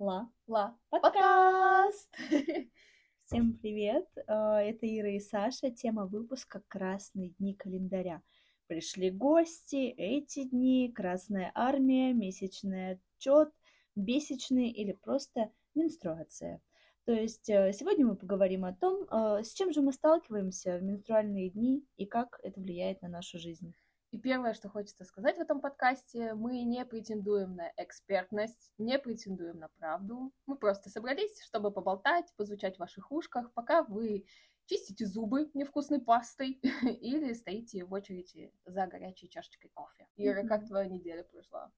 [0.00, 0.32] Ла.
[0.46, 0.78] Ла.
[0.88, 2.16] Подкаст!
[3.26, 4.08] Всем привет!
[4.26, 5.70] А, это Ира и Саша.
[5.70, 8.22] Тема выпуска «Красные дни календаря».
[8.66, 13.50] Пришли гости, эти дни, Красная армия, месячный отчет,
[13.94, 16.62] месячные или просто менструация.
[17.04, 20.82] То есть э, сегодня мы поговорим о том, э, с чем же мы сталкиваемся в
[20.82, 23.74] менструальные дни и как это влияет на нашу жизнь.
[24.10, 29.60] И первое, что хочется сказать в этом подкасте, мы не претендуем на экспертность, не претендуем
[29.60, 30.32] на правду.
[30.46, 34.26] Мы просто собрались, чтобы поболтать, позвучать в ваших ушках, пока вы
[34.66, 36.60] чистите зубы невкусной пастой
[37.00, 40.08] или стоите в очереди за горячей чашечкой кофе.
[40.16, 41.70] Ира, как твоя неделя прошла?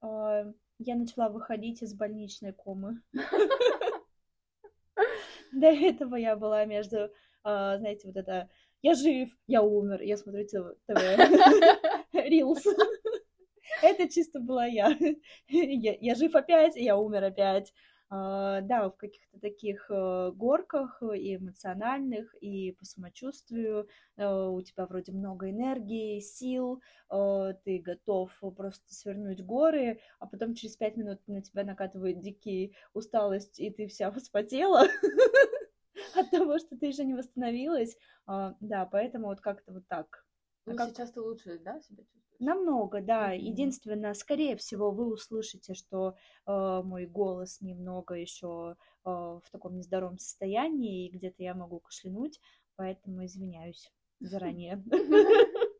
[0.00, 0.44] А,
[0.78, 3.02] я начала выходить из больничной комы.
[5.52, 7.10] До этого я была между,
[7.42, 8.48] а, знаете, вот это
[8.82, 10.76] я жив, я умер, я смотрю ТВ,
[12.12, 12.64] Рилс.
[13.82, 14.96] Это чисто была я.
[15.48, 15.96] я.
[16.00, 17.72] Я жив опять, я умер опять.
[18.12, 23.86] Uh, да, в каких-то таких uh, горках и эмоциональных, и по самочувствию.
[24.18, 30.76] Uh, у тебя вроде много энергии, сил, ты готов просто свернуть горы, а потом через
[30.76, 34.88] пять минут на тебя накатывает дикий усталость, и ты вся вспотела.
[36.32, 37.96] от того, что ты еще не восстановилась.
[38.26, 40.24] А, да, поэтому вот как-то вот так.
[40.66, 40.90] А ну, как...
[40.90, 42.36] сейчас ты лучше, да, себя чувствуешь?
[42.38, 43.34] Намного, да.
[43.34, 43.40] Mm-hmm.
[43.40, 50.18] Единственное, скорее всего, вы услышите, что э, мой голос немного еще э, в таком нездоровом
[50.18, 52.40] состоянии, и где-то я могу кашлянуть,
[52.76, 54.82] поэтому извиняюсь заранее.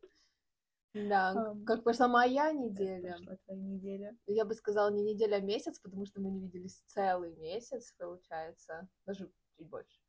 [0.93, 3.17] Да, как прошла моя неделя.
[3.45, 4.17] Твоя неделя?
[4.27, 8.89] Я бы сказала не неделя, а месяц, потому что мы не виделись целый месяц, получается,
[9.07, 10.00] даже чуть больше.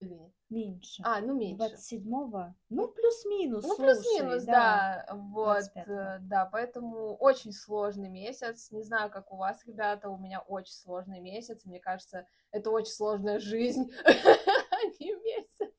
[0.00, 0.32] Или?
[0.50, 1.02] Меньше.
[1.04, 1.74] А, ну меньше.
[1.74, 2.54] 27-го?
[2.68, 3.64] Ну, плюс-минус.
[3.66, 5.04] Ну, плюс-минус, да.
[5.08, 5.14] да.
[5.14, 8.70] Вот, э, да, поэтому очень сложный месяц.
[8.70, 11.64] Не знаю, как у вас, ребята, у меня очень сложный месяц.
[11.64, 15.74] Мне кажется, это очень сложная жизнь, а не месяц.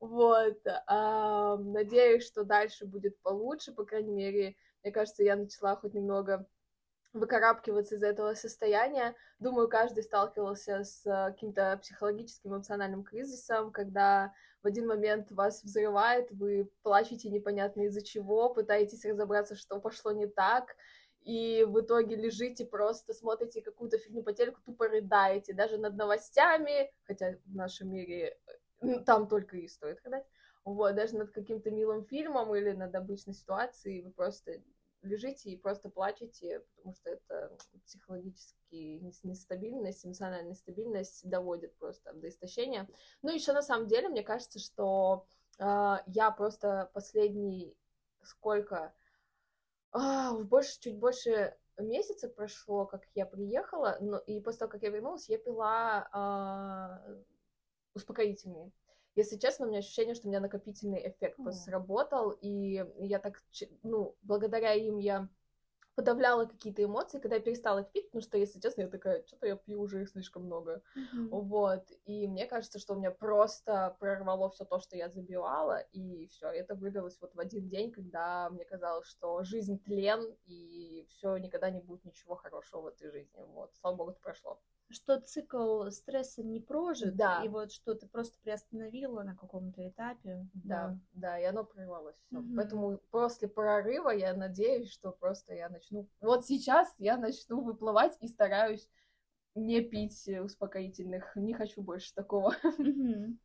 [0.00, 0.58] Вот.
[1.72, 6.46] Надеюсь, что дальше будет получше, по крайней мере, мне кажется, я начала хоть немного
[7.12, 9.14] выкарабкиваться из этого состояния.
[9.38, 14.32] Думаю, каждый сталкивался с э, каким-то психологическим эмоциональным кризисом, когда
[14.62, 20.26] в один момент вас взрывает, вы плачете непонятно из-за чего, пытаетесь разобраться, что пошло не
[20.26, 20.76] так,
[21.22, 26.90] и в итоге лежите просто, смотрите какую-то фигню по телеку, тупо рыдаете, даже над новостями,
[27.04, 28.38] хотя в нашем мире
[28.80, 30.26] э, там только и стоит рыдать,
[30.64, 34.62] вот, даже над каким-то милым фильмом или над обычной ситуацией вы просто
[35.02, 42.88] лежите и просто плачете, потому что это психологически нестабильность, эмоциональная нестабильность доводит просто до истощения.
[43.22, 45.26] Ну, еще на самом деле, мне кажется, что
[45.58, 47.76] э, я просто последний
[48.22, 48.92] сколько,
[49.94, 54.90] э, больше, чуть больше месяца прошло, как я приехала, но, и после того, как я
[54.90, 57.22] вернулась, я пила э,
[57.94, 58.72] успокоительные.
[59.18, 63.42] Если честно, у меня ощущение, что у меня накопительный эффект просто сработал, и я так,
[63.82, 65.28] ну, благодаря им я
[65.96, 69.48] подавляла какие-то эмоции, когда я перестала их пить, потому что, если честно, я такая, что-то
[69.48, 70.84] я пью уже их слишком много.
[70.96, 71.28] Mm-hmm.
[71.30, 71.84] Вот.
[72.04, 76.50] И мне кажется, что у меня просто прорвало все то, что я забивала, и все.
[76.50, 81.70] Это вылилось вот в один день, когда мне казалось, что жизнь тлен, и все, никогда
[81.70, 83.42] не будет ничего хорошего в этой жизни.
[83.48, 83.74] Вот.
[83.74, 87.42] Слава богу, это прошло что цикл стресса не прожит, да.
[87.44, 90.46] и вот что ты просто приостановила на каком-то этапе.
[90.54, 92.16] Да, да, да и оно прорвалось.
[92.30, 92.56] Угу.
[92.56, 96.08] Поэтому после прорыва я надеюсь, что просто я начну...
[96.20, 98.88] Вот сейчас я начну выплывать и стараюсь
[99.54, 101.36] не пить успокоительных.
[101.36, 102.54] Не хочу больше такого.
[102.78, 103.36] Угу.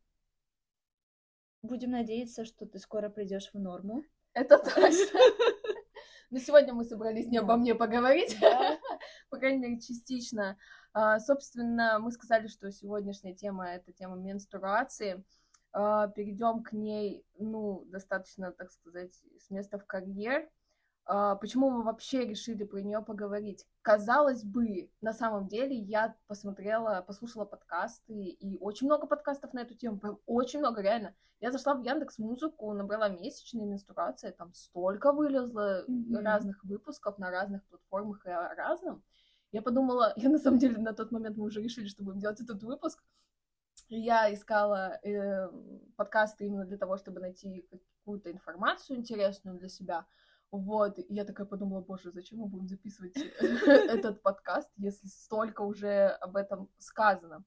[1.63, 4.03] Будем надеяться, что ты скоро придешь в норму.
[4.33, 5.19] Это точно.
[6.29, 8.37] Но сегодня мы собрались не обо мне поговорить,
[9.33, 10.57] по крайней мере, частично.
[10.93, 15.25] А, собственно, мы сказали, что сегодняшняя тема— это тема менструации.
[15.71, 20.47] А, перейдем к ней, ну, достаточно, так сказать, с места в карьер.
[21.05, 23.65] А, почему мы вообще решили про нее поговорить?
[23.81, 29.73] Казалось бы, на самом деле я посмотрела, послушала подкасты, и очень много подкастов на эту
[29.73, 31.15] тему, прям очень много, реально.
[31.39, 36.21] Я зашла в Яндекс Музыку, набрала месячные менструации, там столько вылезло mm-hmm.
[36.21, 39.03] разных выпусков на разных платформах и о разном.
[39.53, 42.41] Я подумала, я на самом деле на тот момент мы уже решили, что будем делать
[42.41, 43.01] этот выпуск.
[43.87, 45.49] Я искала э,
[45.95, 47.67] подкасты именно для того, чтобы найти
[47.99, 50.05] какую-то информацию интересную для себя.
[50.51, 56.07] Вот, и я такая подумала, боже, зачем мы будем записывать этот подкаст, если столько уже
[56.21, 57.43] об этом сказано.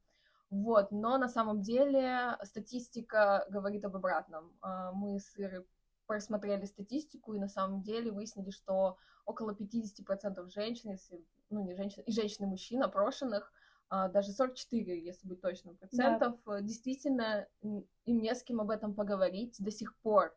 [0.51, 4.57] Вот, но на самом деле статистика говорит об обратном.
[4.61, 5.67] А, мы с Ирой
[6.07, 12.03] просмотрели статистику и на самом деле выяснили, что около 50% женщин, если, ну не женщин,
[12.03, 13.53] и женщин и мужчин опрошенных,
[13.89, 16.61] а, даже 44, если быть точным, процентов, да.
[16.61, 20.37] действительно им не с кем об этом поговорить до сих пор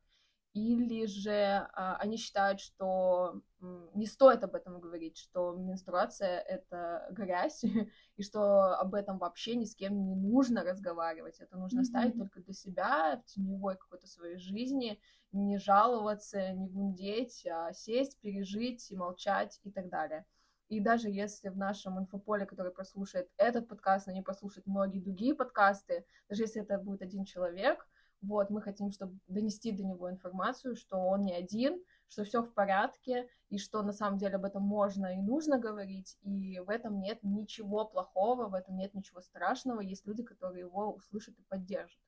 [0.53, 7.63] или же а, они считают, что не стоит об этом говорить, что менструация это грязь,
[8.17, 11.39] и что об этом вообще ни с кем не нужно разговаривать.
[11.39, 11.83] Это нужно mm-hmm.
[11.83, 14.99] ставить только для себя, в теневой какой-то своей жизни,
[15.31, 20.25] не жаловаться, не гундеть, а сесть, пережить и молчать и так далее.
[20.69, 25.33] И даже если в нашем инфополе, который прослушает этот подкаст, но не послушает многие другие
[25.33, 27.87] подкасты, даже если это будет один человек,
[28.21, 32.53] вот, мы хотим, чтобы донести до него информацию, что он не один, что все в
[32.53, 36.99] порядке, и что на самом деле об этом можно и нужно говорить, и в этом
[36.99, 41.99] нет ничего плохого, в этом нет ничего страшного, есть люди, которые его услышат и поддержат.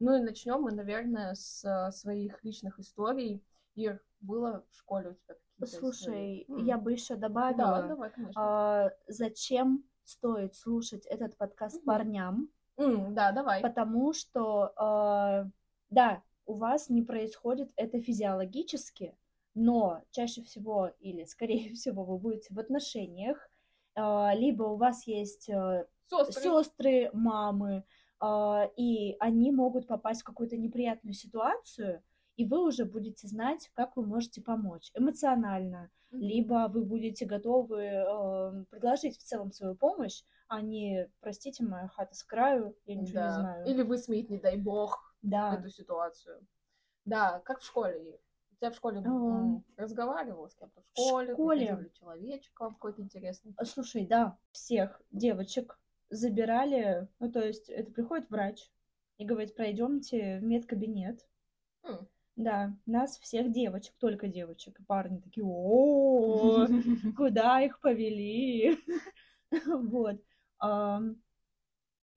[0.00, 3.44] Ну и начнем мы, наверное, с своих личных историй.
[3.76, 6.66] Ир, было в школе у тебя какие-то Слушай, истории?
[6.66, 8.42] я бы еще добавила, да, давай, конечно.
[8.42, 11.86] А, зачем стоит слушать этот подкаст mm-hmm.
[11.86, 13.60] парням, Mm, да, давай.
[13.62, 15.50] Потому что, э,
[15.90, 19.16] да, у вас не происходит это физиологически,
[19.54, 23.48] но чаще всего или скорее всего вы будете в отношениях,
[23.94, 27.84] э, либо у вас есть э, сестры, мамы,
[28.20, 32.02] э, и они могут попасть в какую-то неприятную ситуацию,
[32.36, 36.18] и вы уже будете знать, как вы можете помочь эмоционально, mm-hmm.
[36.18, 42.14] либо вы будете готовы э, предложить в целом свою помощь, а не, простите, моя хата
[42.14, 43.26] с краю, я ничего да.
[43.26, 43.66] не знаю.
[43.66, 45.56] Или высмеять, не дай бог, да.
[45.56, 46.46] эту ситуацию.
[47.04, 48.20] Да, как в школе.
[48.52, 49.62] У тебя в школе mm.
[49.76, 51.32] разговаривала с кем-то в школе?
[51.32, 51.90] В школе.
[51.98, 53.54] человечка какой-то интересный?
[53.64, 55.78] Слушай, да, всех девочек
[56.10, 58.70] забирали, ну, то есть это приходит врач
[59.18, 61.26] и говорит, пройдемте в медкабинет.
[61.82, 62.06] Mm.
[62.36, 64.80] Да, нас всех девочек, только девочек.
[64.80, 66.66] И парни такие, о,
[67.16, 68.78] куда их повели?
[69.66, 70.20] Вот.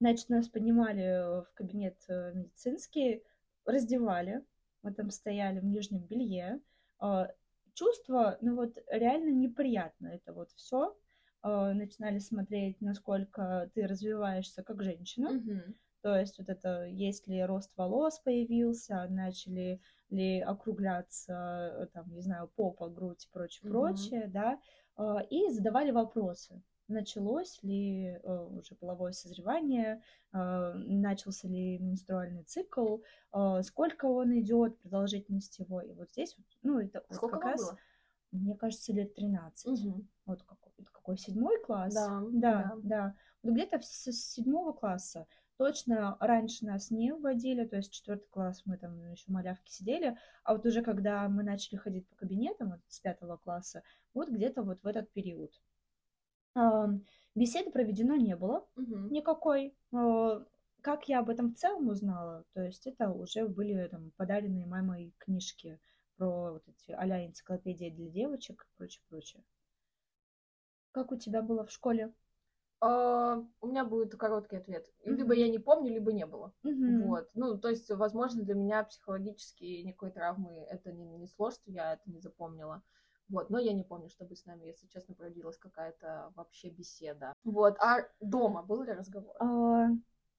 [0.00, 3.22] Значит, нас поднимали в кабинет э, медицинский,
[3.64, 4.44] раздевали,
[4.82, 6.60] мы там стояли в нижнем белье.
[6.98, 7.28] А,
[7.74, 10.96] чувство, ну вот реально неприятно это вот все.
[11.42, 15.42] А, начинали смотреть, насколько ты развиваешься как женщина.
[16.00, 22.22] То есть вот это, есть ли рост волос появился, начали ли округляться, э, там, не
[22.22, 23.72] знаю, попа, грудь и прочее, mm-hmm.
[23.72, 24.60] прочее, да,
[24.96, 30.02] а, и задавали вопросы началось ли э, уже половое созревание,
[30.32, 32.98] э, начался ли менструальный цикл,
[33.32, 35.80] э, сколько он идет, продолжительность его.
[35.82, 37.78] И вот здесь, ну, это сколько вот как раз, было?
[38.32, 39.86] мне кажется, лет 13.
[39.86, 40.06] Угу.
[40.26, 41.94] Вот какой, какой седьмой класс?
[41.94, 42.62] Да, да.
[42.62, 42.74] да.
[42.82, 43.14] да.
[43.42, 45.26] Вот где-то с седьмого класса.
[45.58, 50.54] Точно раньше нас не вводили, то есть четвертый класс мы там еще малявки сидели, а
[50.54, 53.82] вот уже когда мы начали ходить по кабинетам, вот с пятого класса,
[54.14, 55.52] вот где-то вот в этот период.
[57.34, 58.96] Беседы проведено не было угу.
[59.10, 59.76] никакой.
[60.80, 62.44] Как я об этом в целом узнала?
[62.52, 65.80] То есть это уже были там подаренные мамой книжки
[66.16, 69.44] про вот эти а-ля энциклопедии для девочек и прочее, прочее.
[70.92, 72.12] Как у тебя было в школе?
[72.80, 74.86] Uh, у меня будет короткий ответ.
[74.86, 75.16] Mm-hmm.
[75.16, 76.52] Либо я не помню, либо не было.
[76.64, 77.06] Mm-hmm.
[77.08, 77.28] Вот.
[77.34, 82.08] Ну, то есть, возможно, для меня психологически никакой травмы это не нанесло, что я это
[82.08, 82.82] не запомнила.
[83.28, 87.32] Вот, но я не помню, чтобы с нами, если честно, проводилась какая-то вообще беседа.
[87.44, 89.34] Вот, а дома был ли разговор?
[89.38, 89.88] А,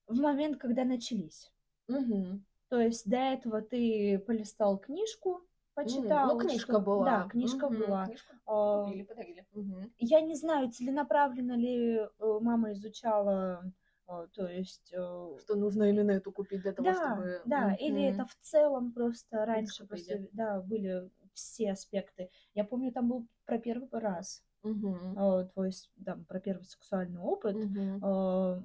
[0.07, 1.51] в момент, когда начались.
[1.87, 2.41] Угу.
[2.69, 5.41] То есть до этого ты полистал книжку,
[5.75, 6.33] почитал.
[6.33, 6.81] Ну, книжка что...
[6.81, 7.05] была.
[7.05, 8.05] Да, книжка угу, была.
[8.05, 9.45] Книжку а, купили, подарили.
[9.53, 9.91] Угу.
[9.99, 12.07] Я не знаю, целенаправленно ли э,
[12.41, 13.71] мама изучала
[14.09, 14.91] а, то есть...
[14.91, 17.41] Э, что нужно именно эту купить для того, да, чтобы...
[17.45, 17.77] Да, mm-hmm.
[17.77, 22.31] или это в целом просто раньше просто, да, были все аспекты.
[22.55, 25.49] Я помню, там был про первый раз, uh-huh.
[25.53, 25.71] твой,
[26.03, 28.63] там, про первый сексуальный опыт, uh-huh.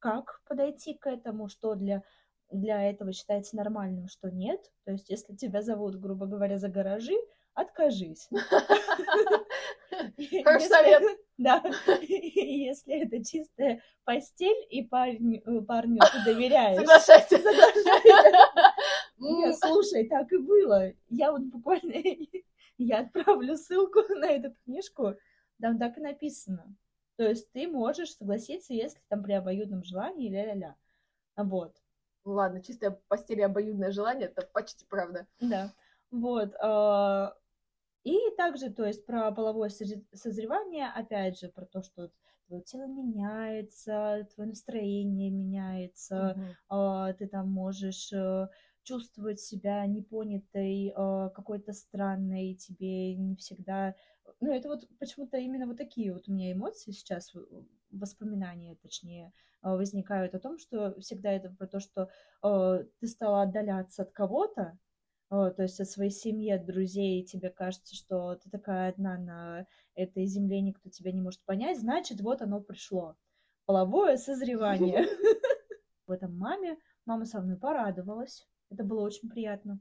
[0.00, 2.02] как подойти к этому, что для
[2.50, 4.72] для этого считается нормальным, что нет.
[4.84, 7.16] То есть, если тебя зовут, грубо говоря, за гаражи,
[7.56, 8.28] откажись.
[10.44, 11.02] Хороший совет.
[11.38, 11.62] Да,
[12.00, 16.78] если это чистая постель, и парень, э, парню ты доверяешь.
[16.78, 17.36] Соглашайся.
[17.36, 18.38] Соглашайся.
[19.60, 20.94] Слушай, так и было.
[21.10, 21.92] Я вот буквально,
[22.78, 25.14] я отправлю ссылку на эту книжку,
[25.60, 26.74] там так и написано.
[27.16, 30.74] То есть ты можешь согласиться, если там при обоюдном желании, ля-ля-ля.
[31.36, 31.76] Вот.
[32.24, 35.26] Ладно, чистая постель и обоюдное желание, это почти правда.
[35.38, 35.74] Да.
[36.10, 36.54] Вот.
[38.06, 42.10] А, и также, то есть, про половое созревание, опять же, про то, что
[42.46, 46.36] твое тело меняется, твое настроение меняется,
[46.70, 47.14] mm-hmm.
[47.14, 48.48] ты там можешь э,
[48.84, 53.94] чувствовать себя непонятой, э, какой-то странной, тебе не всегда...
[54.40, 57.32] Ну, это вот почему-то именно вот такие вот у меня эмоции сейчас,
[57.90, 59.32] воспоминания, точнее,
[59.62, 62.08] э, возникают о том, что всегда это про то, что
[62.44, 64.78] э, ты стала отдаляться от кого-то,
[65.28, 70.26] то есть от своей семьи, от друзей, тебе кажется, что ты такая одна на этой
[70.26, 73.16] земле, никто тебя не может понять, значит, вот оно пришло.
[73.64, 75.06] Половое созревание.
[76.06, 78.46] В этом маме мама со мной порадовалась.
[78.70, 79.80] Это было очень приятно,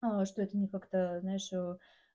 [0.00, 1.50] а, что это не как-то, знаешь,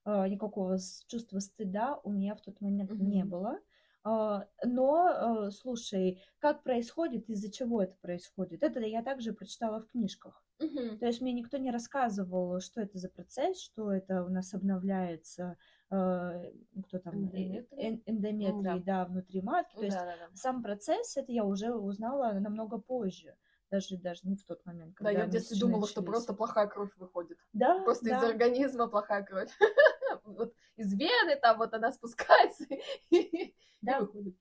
[0.04, 3.58] а, никакого чувства стыда у меня в тот момент не было.
[4.04, 10.42] А, но, слушай, как происходит, из-за чего это происходит, это я также прочитала в книжках.
[10.62, 10.98] Mm-hmm.
[10.98, 15.56] То есть мне никто не рассказывал, что это за процесс, что это у нас обновляется,
[15.88, 18.78] кто там, эндометрий, эндометрий mm, да.
[18.78, 19.76] да, внутри матки.
[19.76, 20.28] То есть да, да.
[20.34, 23.36] сам процесс, это я уже узнала намного позже
[23.72, 25.92] даже, даже не в тот момент, когда Да, я в детстве думала, начались.
[25.92, 27.38] что просто плохая кровь выходит.
[27.54, 28.18] Да, Просто да.
[28.18, 29.50] из организма плохая кровь.
[30.24, 32.64] Вот из вены там вот она спускается
[33.10, 34.36] и выходит.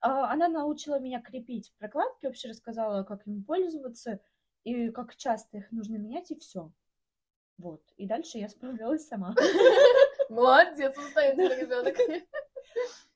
[0.00, 4.18] А, она научила меня крепить прокладки, вообще рассказала, как ими пользоваться
[4.64, 6.72] и как часто их нужно менять, и все.
[7.58, 7.82] Вот.
[7.96, 9.34] И дальше я справлялась сама.
[10.30, 11.96] Молодец, устоятельный ребенок.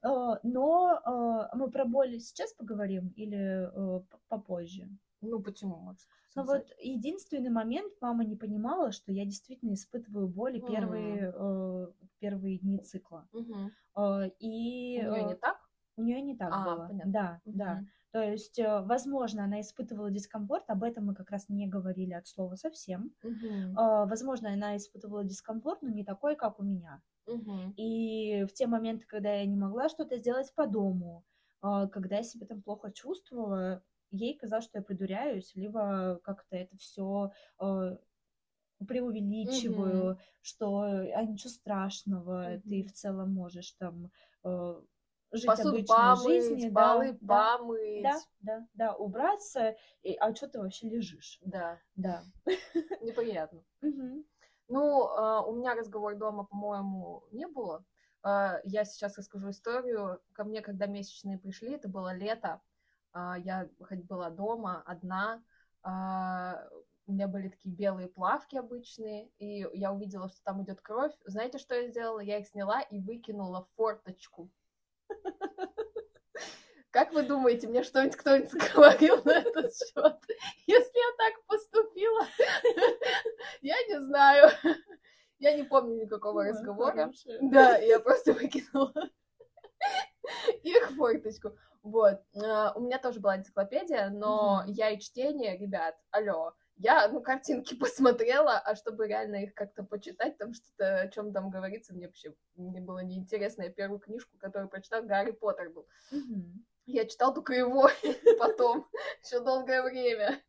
[0.02, 4.88] А, но а, мы про боль сейчас поговорим или э, попозже?
[5.22, 6.00] Ну, почему, может?
[6.34, 10.66] Ну вот единственный момент, мама не понимала, что я действительно испытываю боли mm.
[10.66, 11.86] первые, э,
[12.18, 13.26] первые дни цикла.
[13.32, 13.70] Mm-hmm.
[13.96, 15.58] Э, и, у нее э, не так?
[15.96, 16.86] У нее не так а, было.
[16.88, 17.12] Понятно.
[17.12, 17.52] Да, mm-hmm.
[17.54, 17.84] да.
[18.14, 22.28] То есть, э, возможно, она испытывала дискомфорт, об этом мы как раз не говорили от
[22.28, 23.12] слова совсем.
[23.24, 27.02] Э, возможно, она испытывала дискомфорт, но не такой, как у меня.
[27.26, 27.74] Mm-hmm.
[27.74, 31.24] И в те моменты, когда я не могла что-то сделать по дому,
[31.64, 36.76] э, когда я себя там плохо чувствовала, ей казалось, что я придуряюсь, либо как-то это
[36.76, 37.96] все э,
[38.86, 40.18] преувеличиваю, mm-hmm.
[40.40, 42.60] что а ничего страшного, mm-hmm.
[42.60, 44.12] ты в целом можешь там
[45.34, 48.02] жить Посуду обычной помыть, жизнью, полы да, помыть.
[48.02, 51.38] Да, да, да, убраться, и, а что ты вообще лежишь?
[51.44, 51.80] Да.
[51.96, 52.22] Да.
[53.02, 53.62] Неприятно.
[54.68, 57.84] Ну, э, у меня разговор дома, по-моему, не было.
[58.24, 60.20] Э, я сейчас расскажу историю.
[60.32, 62.62] Ко мне, когда месячные пришли, это было лето,
[63.14, 65.42] а, я хоть была дома одна,
[65.82, 66.68] а,
[67.06, 71.12] у меня были такие белые плавки обычные, и я увидела, что там идет кровь.
[71.24, 72.20] Знаете, что я сделала?
[72.20, 74.50] Я их сняла и выкинула в форточку.
[76.90, 80.16] Как вы думаете, мне что-нибудь кто-нибудь говорил на этот счет?
[80.66, 82.26] Если я так поступила,
[83.62, 84.50] я не знаю.
[85.40, 87.12] Я не помню никакого разговора.
[87.40, 88.92] Да, я просто выкинула
[90.62, 91.56] их форточку.
[91.82, 92.20] Вот.
[92.34, 96.54] Э, у меня тоже была энциклопедия, но я и чтение, ребят, алло.
[96.76, 101.50] Я, ну, картинки посмотрела, а чтобы реально их как-то почитать, там что-то, о чем там
[101.50, 103.62] говорится, мне вообще мне было неинтересно.
[103.62, 105.86] Я первую книжку, которую прочитала, Гарри Поттер был.
[106.12, 106.64] Mm-hmm.
[106.86, 107.88] Я читал только его
[108.38, 108.86] потом,
[109.24, 110.42] еще долгое время.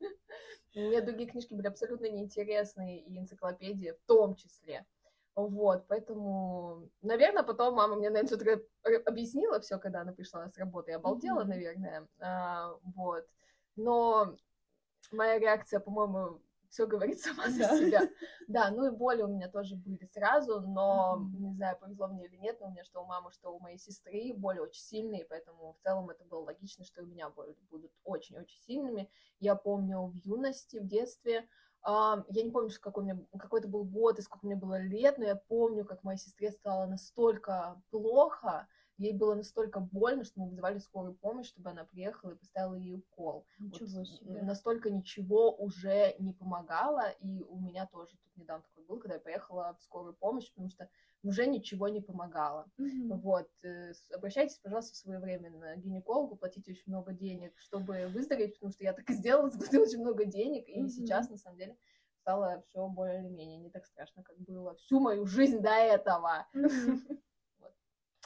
[0.73, 4.85] Мне другие книжки были абсолютно неинтересные, и энциклопедии в том числе.
[5.35, 8.61] Вот, поэтому, наверное, потом мама мне, наверное, что-то
[9.05, 11.47] объяснила все, когда она пришла с работы, я обалдела, mm-hmm.
[11.47, 13.25] наверное, а, вот.
[13.75, 14.37] Но
[15.11, 17.77] моя реакция, по-моему, все говорит сама за да.
[17.77, 18.09] себя.
[18.47, 21.39] Да, ну и боли у меня тоже были сразу, но mm-hmm.
[21.39, 23.77] не знаю, повезло мне или нет, но у меня что у мамы, что у моей
[23.77, 27.91] сестры боли очень сильные, поэтому в целом это было логично, что у меня боли будут
[28.03, 29.09] очень-очень сильными.
[29.39, 31.47] Я помню в юности, в детстве,
[31.87, 35.19] я не помню, какой, у меня, какой это был год и сколько мне было лет,
[35.19, 40.49] но я помню, как моей сестре стало настолько плохо, ей было настолько больно, что мы
[40.49, 43.45] вызывали скорую помощь, чтобы она приехала и поставила ей укол.
[43.59, 44.41] Ничего вот, себе.
[44.41, 49.21] Настолько ничего уже не помогало, и у меня тоже тут недавно такой был, когда я
[49.21, 50.89] поехала в скорую помощь, потому что
[51.23, 52.67] уже ничего не помогало.
[52.79, 53.13] Mm-hmm.
[53.21, 53.49] Вот.
[53.63, 58.93] Э, обращайтесь, пожалуйста, своевременно к гинекологу, платите очень много денег, чтобы выздороветь, потому что я
[58.93, 60.89] так и сделала, заплатила очень много денег, и mm-hmm.
[60.89, 61.77] сейчас, на самом деле,
[62.21, 66.47] стало все более или менее не так страшно, как было всю мою жизнь до этого.
[66.55, 67.19] Mm-hmm.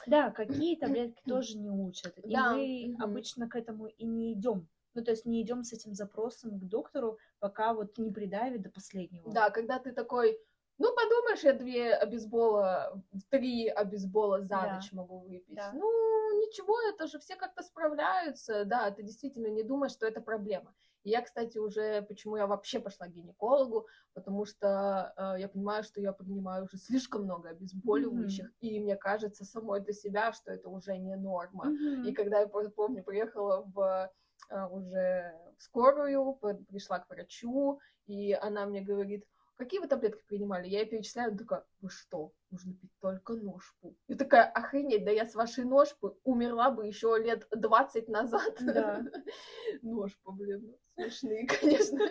[0.06, 2.18] Да, какие таблетки тоже не учат.
[2.18, 2.54] И да.
[2.54, 3.02] мы угу.
[3.02, 4.68] обычно к этому и не идем.
[4.94, 8.70] Ну, то есть не идем с этим запросом к доктору, пока вот не придавит до
[8.70, 9.30] последнего.
[9.32, 10.36] Да, когда ты такой,
[10.78, 14.74] ну, подумаешь, я две обезбола, три обезбола за да.
[14.74, 15.54] ночь могу выпить.
[15.54, 15.70] Да.
[15.72, 18.64] Ну, ничего, это же все как-то справляются.
[18.64, 20.74] Да, ты действительно не думаешь, что это проблема.
[21.02, 25.82] И я, кстати, уже, почему я вообще пошла к гинекологу, потому что э, я понимаю,
[25.82, 28.68] что я принимаю уже слишком много обезболивающих, mm-hmm.
[28.68, 31.66] и мне кажется самой для себя, что это уже не норма.
[31.66, 32.08] Mm-hmm.
[32.08, 34.10] И когда я помню, приехала в
[34.50, 36.38] э, уже в скорую,
[36.68, 39.24] пришла к врачу, и она мне говорит,
[39.60, 40.68] какие вы таблетки принимали?
[40.68, 43.94] Я ей перечисляю, она такая, вы что, нужно пить только ножпу.
[44.08, 48.54] Я такая, охренеть, да я с вашей ножпы умерла бы еще лет 20 назад.
[48.60, 49.02] Да.
[49.82, 52.08] Ножпа, блин, смешные, конечно.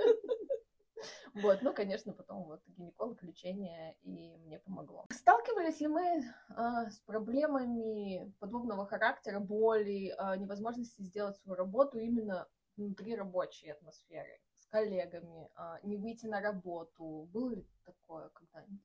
[1.34, 5.06] Вот, ну, конечно, потом вот гинеколог, лечение, и мне помогло.
[5.12, 12.48] Сталкивались ли мы э, с проблемами подобного характера, боли, э, невозможности сделать свою работу именно
[12.77, 14.39] внутри рабочей атмосферы,
[14.70, 17.30] коллегами, э, не выйти на работу?
[17.34, 18.82] Было ли такое когда-нибудь?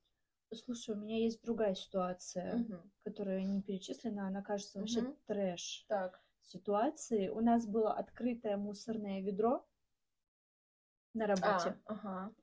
[0.53, 2.91] Слушай, у меня есть другая ситуация, угу.
[3.03, 5.17] которая не перечислена, она кажется вообще угу.
[5.25, 5.85] трэш.
[5.87, 6.21] Так.
[6.41, 7.29] Ситуации.
[7.29, 9.65] У нас было открытое мусорное ведро,
[11.15, 11.75] на работе.
[11.85, 12.35] А, ага.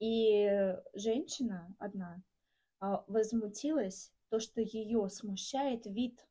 [0.00, 2.22] И женщина одна
[2.80, 6.26] а, возмутилась, то, что ее смущает вид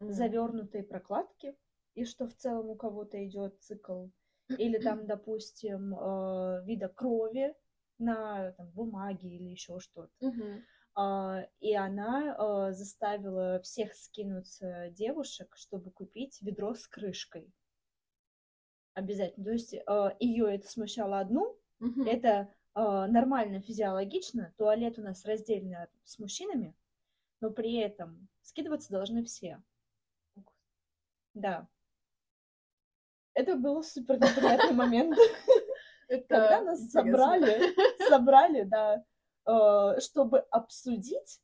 [0.00, 0.10] mm.
[0.10, 1.56] завернутой прокладки,
[1.94, 4.08] и что в целом у кого-то идет цикл,
[4.48, 7.54] или там, допустим, э, вида крови
[7.98, 10.12] на там, бумаге или еще что-то.
[10.26, 10.62] Mm-hmm.
[10.98, 17.52] Uh, и она uh, заставила всех скинуться девушек, чтобы купить ведро с крышкой.
[18.96, 19.44] Обязательно.
[19.44, 22.04] То есть э, ее это смущало одну, угу.
[22.04, 24.54] это э, нормально, физиологично.
[24.56, 26.74] Туалет у нас раздельный с мужчинами,
[27.42, 29.62] но при этом скидываться должны все.
[31.34, 31.68] Да.
[33.36, 35.16] Это был супер неприятный момент.
[36.28, 37.60] Когда нас собрали,
[38.08, 39.04] собрали, да,
[39.46, 41.40] э, чтобы обсудить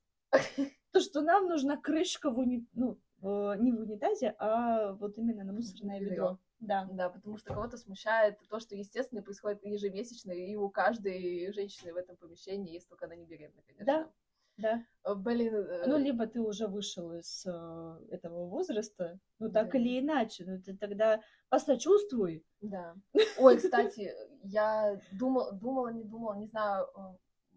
[0.93, 2.67] то, что нам нужна крышка в уни...
[2.73, 6.39] ну, не в унитазе, а вот именно на мусорное ведро.
[6.61, 6.89] Да.
[6.93, 11.97] Да, потому что кого-то смущает то, что, естественно, происходит ежемесячно, и у каждой женщины в
[11.97, 13.85] этом помещении, если только она не беременна, конечно.
[13.85, 14.11] Да,
[14.57, 14.85] да.
[15.05, 15.55] Э, блин.
[15.55, 19.79] Э, ну, либо ты уже вышел из э, этого возраста, ну, так да.
[19.79, 22.45] или иначе, ну, ты тогда посочувствуй.
[22.61, 22.95] Да.
[23.39, 24.13] Ой, кстати,
[24.45, 26.89] я думала, думала, не думала, не знаю,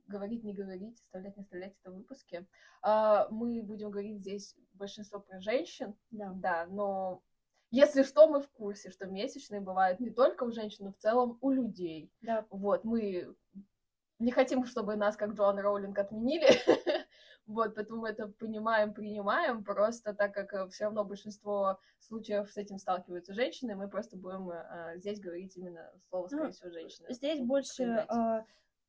[0.07, 2.45] говорить, не говорить, оставлять, не оставлять это в выпуске.
[2.81, 7.23] А, мы будем говорить здесь большинство про женщин, да, да но
[7.71, 11.37] если что, мы в курсе, что месячные бывают не только у женщин, но в целом
[11.41, 12.11] у людей.
[12.21, 12.45] Да.
[12.49, 13.35] Вот, мы
[14.19, 16.47] не хотим, чтобы нас, как Джоан Роулинг, отменили.
[17.45, 22.57] вот, поэтому мы это понимаем, принимаем, просто так как э, все равно большинство случаев с
[22.57, 27.07] этим сталкиваются женщины, мы просто будем э, здесь говорить именно слово, скорее ну, всего, женщины.
[27.13, 28.43] Здесь больше э,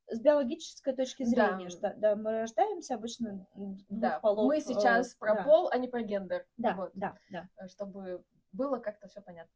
[0.08, 1.70] с биологической точки зрения, да.
[1.70, 3.46] что да, мы рождаемся обычно
[3.88, 4.20] да.
[4.20, 4.46] полов.
[4.46, 5.44] Мы сейчас э, про да.
[5.44, 6.46] пол, а не про гендер.
[6.56, 6.90] Да, вот.
[6.94, 7.48] да, да.
[7.56, 9.52] Э, чтобы было как-то все понятно.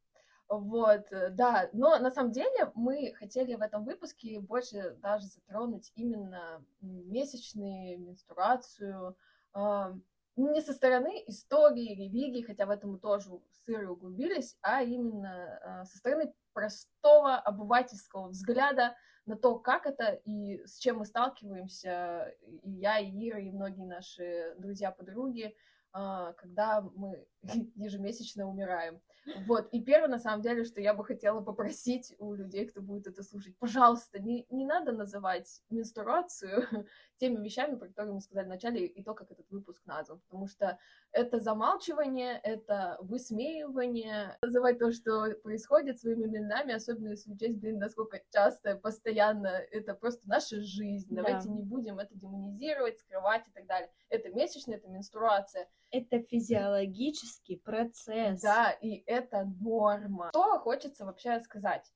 [0.51, 5.93] Вот, э, да, но на самом деле мы хотели в этом выпуске больше даже затронуть
[5.95, 9.17] именно месячные, менструацию,
[9.55, 9.95] э,
[10.35, 13.31] не со стороны истории, религии, хотя в этом мы тоже
[13.65, 20.67] сыры углубились, а именно э, со стороны простого обывательского взгляда на то, как это и
[20.67, 22.35] с чем мы сталкиваемся,
[22.65, 25.55] и я, и Ира, и многие наши друзья-подруги,
[25.93, 27.25] а, когда мы
[27.77, 29.01] ежемесячно умираем.
[29.46, 33.06] Вот, и первое, на самом деле, что я бы хотела попросить у людей, кто будет
[33.06, 36.66] это слушать, пожалуйста, не, не надо называть менструацию
[37.18, 40.46] теми вещами, про которые мы сказали в начале, и то, как этот выпуск назван, потому
[40.46, 40.78] что
[41.12, 48.20] это замалчивание, это высмеивание, называть то, что происходит своими именами, особенно если учесть, блин, насколько
[48.33, 51.54] часто, постоянно, это просто наша жизнь, давайте да.
[51.54, 53.90] не будем это демонизировать, скрывать и так далее.
[54.09, 55.68] Это месячная, это менструация.
[55.90, 58.40] Это физиологический процесс.
[58.40, 60.29] Да, и это норма.
[60.31, 61.92] Что хочется вообще сказать?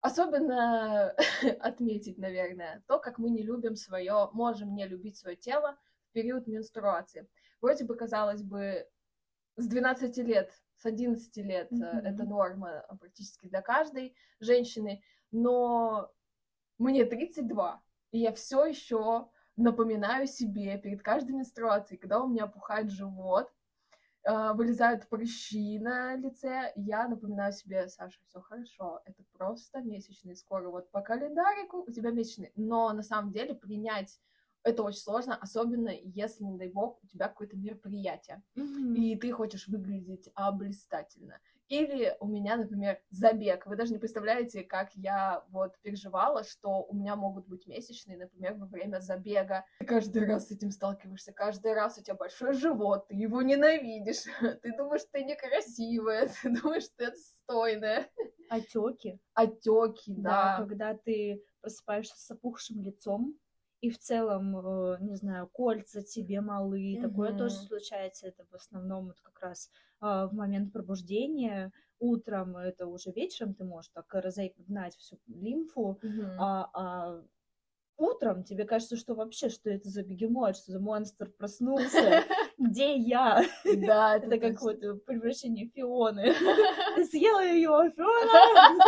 [0.00, 1.10] Особенно
[1.60, 5.78] отметить, наверное, то, как мы не любим свое, можем не любить свое тело
[6.10, 7.28] в период менструации.
[7.60, 8.86] Вроде бы, казалось бы,
[9.56, 12.00] с 12 лет, с 11 лет mm-hmm.
[12.02, 16.12] это норма практически для каждой женщины, но
[16.78, 22.90] мне 32, и я все еще напоминаю себе перед каждой менструацией, когда у меня опухает
[22.90, 23.50] живот,
[24.26, 30.90] вылезают прыщи на лице, я напоминаю себе, Саша, все хорошо, это просто месячные, скоро вот
[30.90, 32.52] по календарику у тебя месячные.
[32.56, 34.18] Но на самом деле принять
[34.66, 38.94] это очень сложно, особенно если, не дай бог, у тебя какое-то мероприятие, mm-hmm.
[38.96, 41.38] и ты хочешь выглядеть а, блистательно.
[41.68, 43.66] Или у меня, например, забег.
[43.66, 48.54] Вы даже не представляете, как я вот переживала, что у меня могут быть месячные, например,
[48.54, 49.64] во время забега.
[49.80, 54.24] Ты каждый раз с этим сталкиваешься, каждый раз у тебя большой живот, ты его ненавидишь,
[54.62, 58.08] ты думаешь, ты некрасивая, ты думаешь, ты отстойная.
[58.48, 59.18] Отеки.
[59.34, 60.30] Отеки, да.
[60.30, 60.56] да.
[60.58, 63.36] Когда ты просыпаешься с опухшим лицом,
[63.80, 69.06] и в целом, э, не знаю, кольца тебе малы, такое тоже случается, это в основном
[69.06, 75.18] вот как раз в момент пробуждения, утром, это уже вечером ты можешь так разогнать всю
[75.26, 76.36] лимфу, Мгм.
[76.38, 77.22] а, а
[77.96, 82.24] утром тебе кажется, что вообще, что это за бегемот, что за монстр проснулся,
[82.58, 83.42] где я?
[83.64, 86.32] Да, Это как вот превращение Фионы.
[87.10, 88.78] Съела ее, Фиона!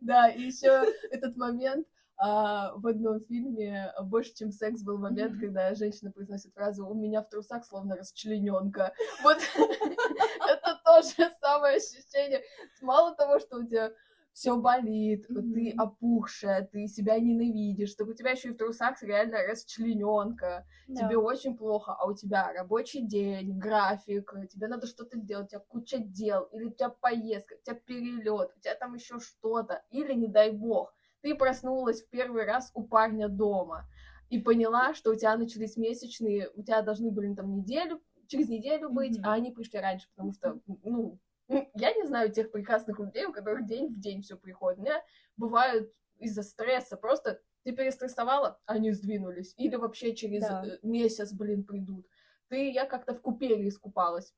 [0.00, 1.86] Да, и еще этот момент
[2.20, 7.22] а, в одном фильме больше, чем секс, был момент, когда женщина произносит фразу «У меня
[7.22, 8.92] в трусах словно расчлененка».
[9.22, 9.38] Вот
[10.48, 12.42] это тоже самое ощущение.
[12.82, 13.90] Мало того, что у тебя
[14.32, 15.80] все болит, ты Мгм.
[15.80, 20.66] опухшая, ты себя ненавидишь, так у тебя еще и в трусах реально расчлененка.
[20.88, 25.60] тебе очень плохо, а у тебя рабочий день, график, тебе надо что-то делать, у тебя
[25.60, 30.12] куча дел, или у тебя поездка, у тебя перелет, у тебя там еще что-то, или,
[30.14, 33.86] не дай бог, ты проснулась в первый раз у парня дома
[34.28, 38.90] и поняла, что у тебя начались месячные, у тебя должны были там неделю, через неделю
[38.90, 39.28] быть, Мгм.
[39.28, 43.66] а они пришли раньше, потому что, ну, я не знаю тех прекрасных людей, у которых
[43.66, 44.78] день в день все приходит.
[44.78, 45.02] У меня
[45.36, 49.52] бывают из-за стресса просто ты перестрессовала, они сдвинулись.
[49.58, 50.64] Или вообще через Да.
[50.64, 52.06] э, месяц, блин, придут.
[52.48, 54.34] Ты, я как-то в купели искупалась.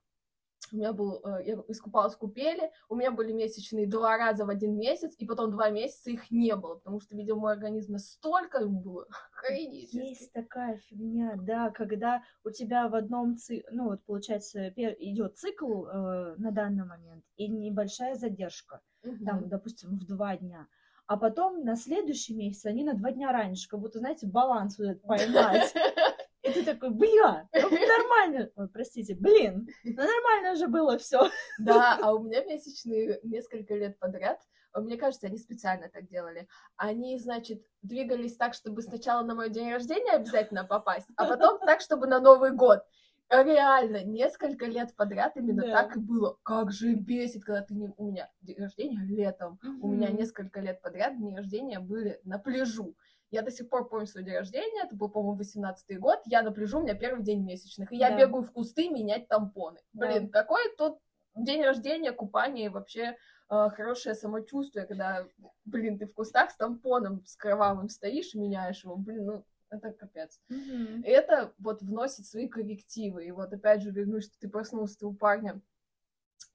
[0.73, 4.49] У меня был, э, я искупалась в купели, у меня были месячные два раза в
[4.49, 8.59] один месяц, и потом два месяца их не было, потому что, видимо, мой организм настолько
[8.59, 10.09] охренительский.
[10.09, 13.63] Есть такая фигня, да, когда у тебя в одном ци...
[13.71, 19.25] ну вот получается идет цикл э, на данный момент и небольшая задержка, Мгм.
[19.27, 20.69] там, допустим, в два дня,
[21.07, 24.87] а потом на следующий месяц они на два дня раньше, как будто, знаете, баланс вот
[24.87, 25.75] этот поймать.
[26.53, 31.31] И ты такой, бля, ну нормально, Ой, простите, блин, ну нормально же было все.
[31.59, 34.39] Да, а у меня месячные несколько лет подряд,
[34.73, 36.49] а мне кажется, они специально так делали.
[36.77, 41.81] Они, значит, двигались так, чтобы сначала на мой день рождения обязательно попасть, а потом так,
[41.81, 42.83] чтобы на Новый год.
[43.29, 45.83] А Реально, несколько лет подряд именно Да.
[45.83, 46.37] так и было.
[46.43, 47.91] Как же бесит, когда ты не...
[47.97, 49.59] У меня день рождения летом.
[49.81, 52.95] У меня несколько лет подряд дни рождения были на пляжу.
[53.33, 56.53] Я до сих пор помню свой день рождения, это был, по-моему, 18-й год, я на
[56.53, 58.19] пляжу, у меня первый день месячных, и я Да.
[58.19, 59.81] бегаю в кусты менять тампоны.
[59.95, 60.07] Да.
[60.07, 60.99] Блин, какой тут
[61.35, 63.17] день рождения, купание и вообще
[63.49, 65.27] э, хорошее самочувствие, когда,
[65.65, 70.39] блин, ты в кустах с тампоном, с кровавым стоишь, меняешь его, блин, ну, это капец.
[70.51, 73.25] И это вот вносит свои коррективы.
[73.25, 75.63] И вот опять же вернусь, что ты проснулся, ты у парня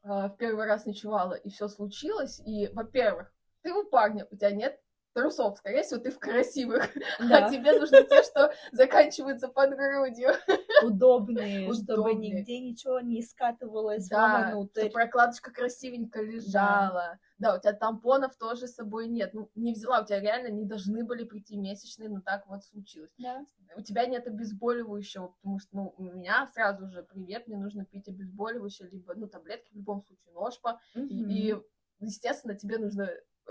[0.04, 2.40] э, в первый раз ночевала, и все случилось.
[2.46, 4.80] И, во-первых, ты у парня, у тебя нет
[5.22, 7.48] трусов, скорее всего, ты в красивых, Да.
[7.48, 10.30] а тебе нужны те, что заканчиваются под грудью.
[10.84, 17.18] Удобные, чтобы нигде ничего не скатывалось Да, чтобы прокладочка красивенько лежала.
[17.40, 17.56] Да.
[17.56, 19.34] у тебя тампонов тоже с собой нет.
[19.34, 23.12] Ну, не взяла, у тебя реально не должны были прийти месячные, но так вот случилось.
[23.18, 23.44] Да.
[23.76, 28.08] у тебя нет обезболивающего, потому что, ну, у меня сразу же, привет, мне нужно пить
[28.08, 31.30] обезболивающее, либо, ну, таблетки, в любом случае, ножпа, и, Мгм.
[31.30, 31.56] и,
[32.00, 33.10] естественно, тебе нужно,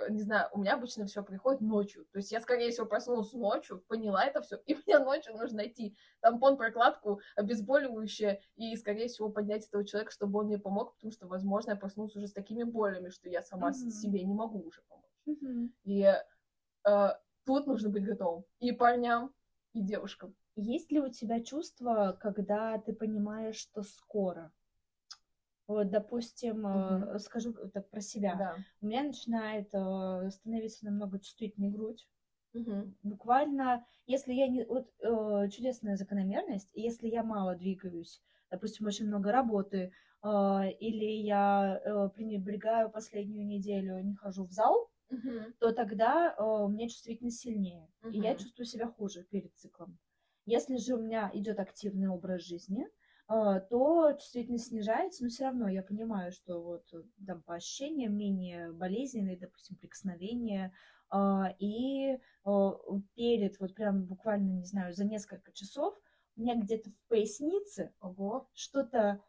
[0.08, 3.80] не знаю, у меня обычно все приходит ночью, то есть я, скорее всего, проснулась ночью,
[3.88, 9.66] поняла это все, и мне ночью нужно найти тампон, прокладку, обезболивающее, и, скорее всего, поднять
[9.66, 13.10] этого человека, чтобы он мне помог, потому что, возможно, я проснулась уже с такими болями,
[13.10, 13.90] что я сама Мгм.
[13.90, 15.04] себе не могу уже помочь.
[15.26, 15.72] Мгм.
[15.84, 16.02] И
[16.88, 17.08] э,
[17.44, 19.34] тут нужно быть готовым и парням,
[19.72, 20.36] и девушкам.
[20.56, 24.52] Есть ли у тебя чувство, когда ты понимаешь, что скоро?
[25.66, 27.18] Вот, допустим, э, Мгм.
[27.18, 28.36] скажу так про себя.
[28.36, 28.56] Да.
[28.80, 32.06] У меня начинает э, становиться намного чувствительнее грудь.
[32.54, 32.94] Мгм.
[33.02, 34.64] Буквально, если я не...
[34.64, 40.28] Вот э, чудесная закономерность, если я мало двигаюсь, допустим, очень много работы, э,
[40.80, 45.54] или я э, пренебрегаю последнюю неделю, не хожу в зал, Мгм.
[45.58, 49.98] то тогда э, у меня чувствительность сильнее, и я чувствую себя хуже перед циклом.
[50.44, 52.88] Если же у меня идет активный образ жизни, э,
[53.26, 58.72] то чувствительность снижается, но все равно я понимаю, что вот э, там по ощущениям менее
[58.72, 60.72] болезненные, допустим, прикосновения,
[61.08, 62.70] а, и э,
[63.14, 65.98] перед, вот прям буквально, не знаю, за несколько часов
[66.36, 68.48] у меня где-то в пояснице Ого.
[68.54, 69.22] что-то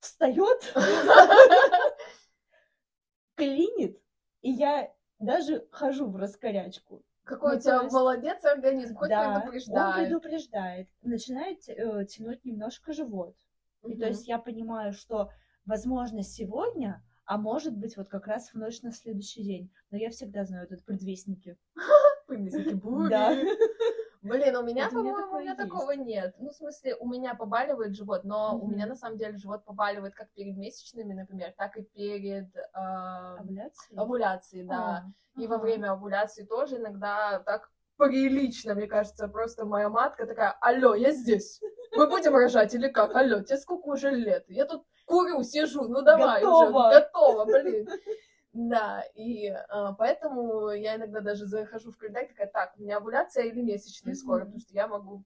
[0.00, 0.74] встает,
[3.36, 4.00] клинит,
[4.42, 7.04] и я даже хожу в раскорячку.
[7.24, 10.06] Какой Ну, у тебя есть- молодец организм, хоть да, он предупреждает.
[10.08, 10.88] предупреждает.
[11.02, 13.34] Начинает э, тянуть немножко живот.
[13.86, 15.30] И то есть я понимаю, что,
[15.66, 19.70] возможно, сегодня, а может быть, вот как раз в ночь на следующий день.
[19.90, 21.56] Но я всегда знаю, это предвестники.
[22.26, 23.08] Предвестники бури.
[24.24, 25.62] Блин, у меня, Вот по-моему, у меня есть.
[25.62, 26.34] такого нет.
[26.38, 30.14] Ну, в смысле, у меня побаливает живот, но у меня на самом деле живот побаливает
[30.14, 32.64] как перед месячными, например, так и перед э,
[33.96, 35.04] овуляцией, да.
[35.36, 40.94] И во время овуляции тоже иногда так прилично, мне кажется, просто моя матка такая, алло,
[40.94, 41.60] я здесь,
[41.94, 43.14] мы будем рожать или как?
[43.14, 44.44] Алло, тебе сколько уже лет?
[44.48, 47.86] Я тут курю, сижу, ну давай уже, готово, блин.
[48.54, 53.44] Да, и а, поэтому я иногда даже захожу в календарь, такая, так, у меня овуляция
[53.44, 54.46] или месячные скоро, Мгм.
[54.46, 55.24] потому что я могу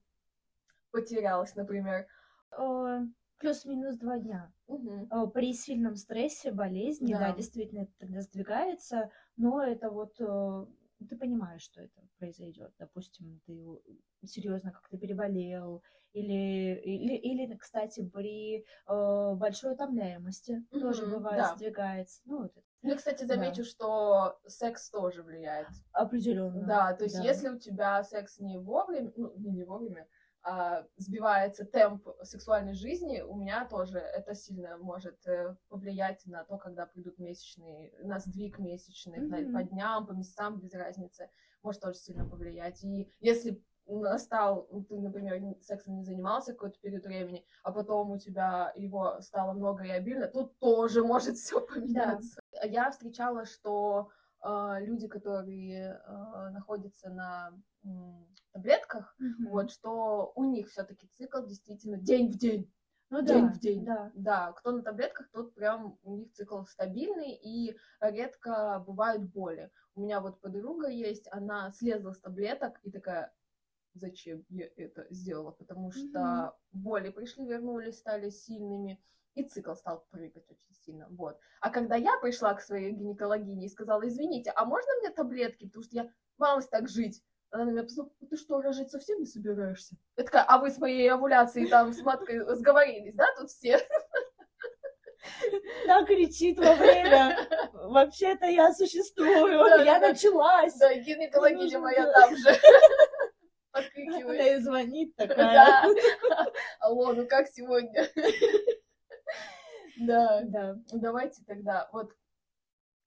[0.91, 2.07] потерялась, например.
[2.51, 3.01] Э,
[3.37, 4.51] Плюс-минус два дня.
[4.67, 7.35] Э, При сильном стрессе, болезни, да, Да.
[7.35, 10.65] действительно это тогда сдвигается, но это вот э,
[11.07, 12.73] ты понимаешь, что это произойдет.
[12.79, 13.81] Допустим, ты
[14.25, 15.83] серьезно как-то переболел,
[16.13, 21.53] или, или, или, кстати, при э, большой утомляемости тоже Мгм, бывает да.
[21.55, 22.21] сдвигается.
[22.25, 23.27] Ну, вот это Ну, кстати, Да.
[23.27, 25.67] замечу, что секс тоже влияет.
[25.91, 26.65] определенно.
[26.65, 30.07] Да, то есть если у тебя секс не вовремя, ну, не, не вовремя,
[30.97, 36.85] сбивается темп сексуальной жизни, у меня тоже это сильно может э, повлиять на то, когда
[36.85, 39.53] придут месячные, на сдвиг месячных, на- Мгм.
[39.53, 41.29] по дням, по месяцам, без разницы,
[41.61, 42.83] может тоже сильно повлиять.
[42.83, 48.17] И если настал, ну, ты, например, сексом не занимался какой-то период времени, а потом у
[48.17, 52.39] тебя его стало много и обильно, тут тоже может все поменяться.
[52.63, 54.09] Я встречала, что
[54.43, 57.51] люди, которые э, находятся на
[58.51, 59.49] таблетках, Мгм.
[59.49, 62.73] вот, что у них все-таки цикл действительно день в день.
[63.09, 63.85] Ну день да, в день.
[63.85, 64.11] Да.
[64.13, 69.71] Да, кто на таблетках, тот прям у них цикл стабильный и редко бывают боли.
[69.95, 73.33] У меня вот подруга есть, она слезла с таблеток и такая,
[73.93, 75.51] зачем я это сделала?
[75.51, 79.01] Потому что боли пришли, вернулись, стали сильными,
[79.39, 81.37] и цикл стал прыгать очень сильно, вот.
[81.61, 85.83] А когда я пришла к своей гинекологине и сказала, извините, а можно мне таблетки, потому
[85.83, 87.21] что я мало так жить,
[87.51, 89.95] она на меня посмотрела, «Ну ты что, рожать совсем не собираешься?
[90.17, 93.79] Я такая, а вы с моей овуляцией там с маткой сговорились, да, тут все?
[95.85, 97.37] Так кричит во время.
[97.73, 100.09] Вообще-то я существую, Да, я да.
[100.09, 100.75] началась.
[100.77, 102.49] Да, гинекологиня моя там же
[103.71, 104.59] Она подкрикивает.
[104.59, 105.37] и звонит такая.
[105.37, 105.85] Да.
[106.79, 108.07] Алло, ну как сегодня?
[109.99, 110.77] Да, Да.
[110.93, 112.15] давайте тогда вот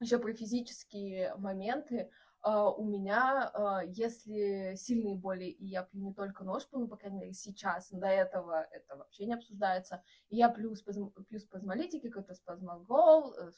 [0.01, 2.11] еще про физические моменты.
[2.45, 6.97] А, У меня, а, если сильные боли, и я пью не только ножку, ну, по
[6.97, 12.35] крайней мере, сейчас, до этого это вообще не обсуждается, я пью, спазм, пью спазмолитики, какой-то
[12.35, 13.53] спазмолгол, э,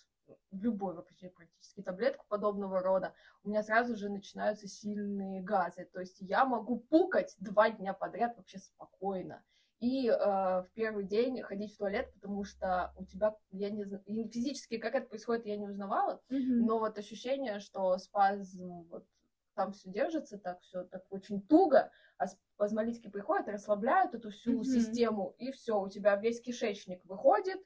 [0.53, 6.21] любую вообще практически таблетку подобного рода, у меня сразу же начинаются сильные газы, то есть
[6.21, 9.43] я могу пукать два дня подряд вообще спокойно.
[9.81, 14.03] И э, в первый день ходить в туалет, потому что у тебя, я не знаю,
[14.31, 16.59] физически как это происходит, я не узнавала, Мгм.
[16.59, 19.07] но вот ощущение, что спазм вот
[19.55, 24.65] там все держится, так все так очень туго, а спазмолитики приходят, расслабляют эту всю Мгм.
[24.65, 27.61] систему, и все, у тебя весь кишечник выходит,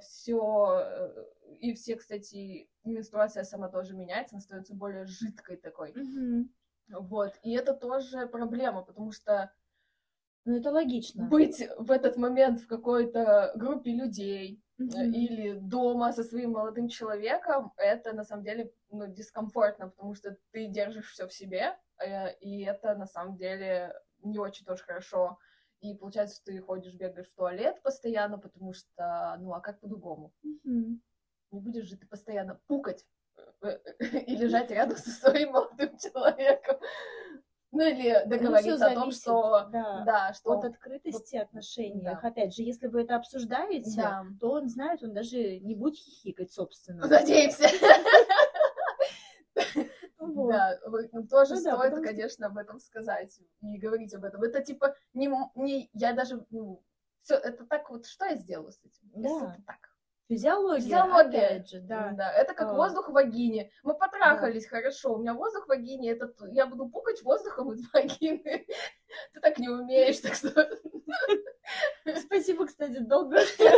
[0.00, 1.12] все,
[1.60, 5.96] и все, кстати, менструация сама тоже меняется, она становится более жидкой такой.
[5.96, 6.48] Мгм.
[6.88, 9.52] Вот, и это тоже проблема, потому что
[10.44, 11.24] Ну, это логично.
[11.24, 17.72] быть в этот момент в какой-то группе людей, э, или дома со своим молодым человеком,
[17.76, 22.62] это на самом деле ну, дискомфортно, потому что ты держишь все в себе, э, и
[22.62, 25.38] это на самом деле не очень тоже хорошо.
[25.80, 30.32] И получается, что ты ходишь, бегаешь в туалет постоянно, потому что, ну а как по-другому?
[30.42, 31.02] Мгм.
[31.52, 33.06] Не будешь же ты постоянно пукать
[33.62, 33.78] э,
[34.26, 36.76] и лежать рядом со своим молодым человеком.
[37.74, 39.68] Ну или Ну, договориться о том, что...
[39.72, 40.52] да, Да, что...
[40.52, 42.22] от открытости отношениях.
[42.22, 42.28] да.
[42.28, 44.24] Опять же, если вы это обсуждаете, Да.
[44.40, 47.06] то он знает, он даже не будет хихикать, собственно.
[47.06, 47.66] Надеемся.
[50.18, 50.50] Вот.
[50.52, 54.14] Да, вы- ну, тоже Ну да, стоит, потому что- конечно, об этом сказать и говорить
[54.14, 54.42] об этом.
[54.42, 56.82] Это типа не, не я даже, ну,
[57.22, 59.10] все, это так вот, что я сделаю с этим?
[59.14, 59.52] Если Да.
[59.54, 59.93] это так.
[60.28, 61.46] Физиология, Физиология.
[61.46, 62.12] опять же, да.
[62.14, 62.74] Да, это как А.
[62.74, 63.70] воздух в вагине.
[63.82, 67.86] Мы потрахались, хорошо, у меня воздух в вагине, это т- я буду пукать воздухом из
[67.92, 68.66] вагины.
[69.34, 70.50] Ты так не умеешь, так что...
[72.24, 73.70] Спасибо, кстати, долбежке.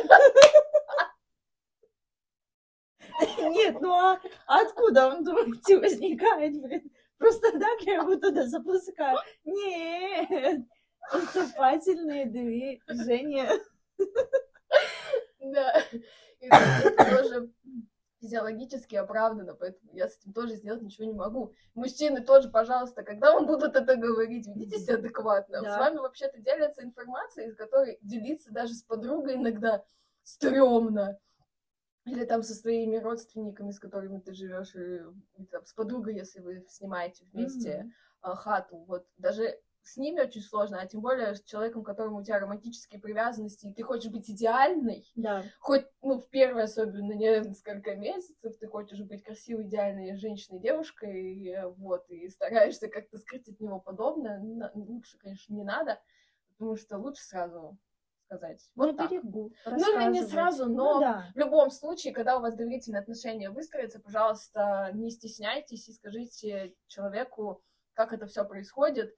[3.50, 6.90] Нет, ну а откуда он, думаете, возникает, блин?
[7.18, 9.18] Просто так я его туда запускаю.
[9.44, 10.60] Нет,
[11.10, 13.48] поступательные движения.
[15.40, 15.82] Да,
[16.40, 17.52] и это тоже
[18.20, 21.52] физиологически оправдано, поэтому я с этим тоже сделать ничего не могу.
[21.74, 25.62] Мужчины тоже, пожалуйста, когда вам будут это говорить, ведите себя адекватно.
[25.62, 25.74] Да.
[25.74, 29.84] С вами вообще-то делятся информацией, с которой делиться даже с подругой иногда
[30.22, 31.18] стрёмно.
[32.04, 35.02] Или там со своими родственниками, с которыми ты живешь, и,
[35.42, 37.92] и там, с подругой, если вы снимаете вместе Мгм.
[38.20, 38.84] а, хату.
[38.86, 43.00] Вот даже с ними очень сложно, а тем более с человеком, которому у тебя романтические
[43.00, 45.44] привязанности, и ты хочешь быть идеальной, Да.
[45.60, 51.50] хоть, ну, в первые особенно несколько месяцев ты хочешь быть красивой, идеальной женщиной, девушкой, и,
[51.50, 56.00] э, вот, и стараешься как-то скрыть от него подобное, На- лучше, конечно, не надо,
[56.48, 57.78] потому что лучше сразу
[58.24, 58.68] сказать.
[58.74, 59.10] Вот На так.
[59.12, 59.52] берегу.
[59.66, 61.30] Ну, не сразу, Ну но да.
[61.32, 67.62] в любом случае, когда у вас доверительные отношения выстроятся, пожалуйста, не стесняйтесь и скажите человеку,
[67.94, 69.14] как это все происходит.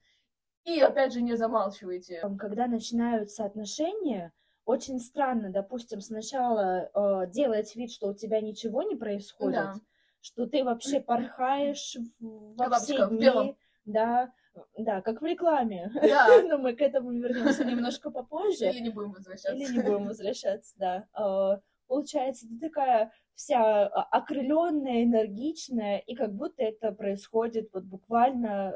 [0.75, 2.19] И опять же, не замалчивайте.
[2.21, 4.31] Там, Когда начинаются отношения,
[4.65, 9.73] очень странно, допустим, сначала э, делать вид, что у тебя ничего не происходит, Да.
[10.21, 13.57] что ты вообще порхаешь во Бабочка все в дни, белом.
[13.85, 14.31] да,
[14.77, 15.91] да, как в рекламе.
[15.93, 16.27] Да.
[16.47, 18.69] Но мы к этому вернемся немножко попозже.
[18.69, 19.53] Или не будем возвращаться.
[19.53, 21.07] Или не будем возвращаться, да.
[21.13, 28.73] А, Получается, ты такая вся окрыленная, энергичная, и как будто это происходит вот буквально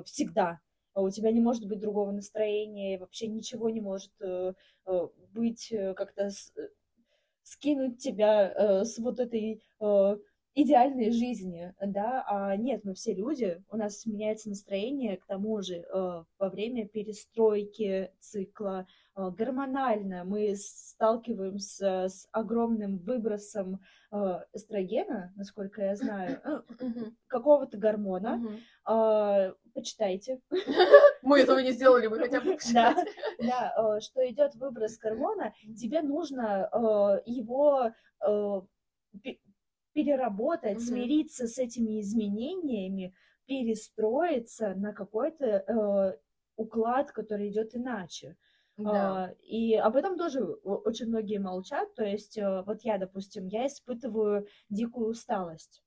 [0.00, 0.58] э, всегда.
[0.96, 4.54] А У тебя не может быть другого настроения, вообще ничего не может э,
[4.86, 6.54] э, быть э, как-то с-
[7.42, 9.62] скинуть тебя с вот этой
[10.54, 15.74] идеальной жизни, да, а нет, мы все люди, у нас меняется настроение, к тому же
[15.76, 15.84] э,
[16.38, 23.80] во время перестройки цикла, э, гормонально мы сталкиваемся с огромным выбросом
[24.10, 24.16] э,
[24.54, 26.40] эстрогена, насколько я знаю,
[27.26, 28.42] какого-то гормона.
[29.76, 30.40] Почитайте.
[31.20, 32.96] Мы этого не сделали, вы хотя бы Да,
[33.38, 37.92] да, э, что идет выброс гормона, тебе нужно э, его
[38.26, 38.60] э,
[39.22, 39.38] пе-
[39.92, 46.18] переработать, смириться с этими изменениями, перестроиться на какой-то
[46.56, 48.36] уклад, который идет иначе.
[48.78, 49.24] Да.
[49.24, 51.94] А, И об этом тоже очень многие молчат.
[51.94, 55.82] То есть, вот я, допустим, я испытываю дикую усталость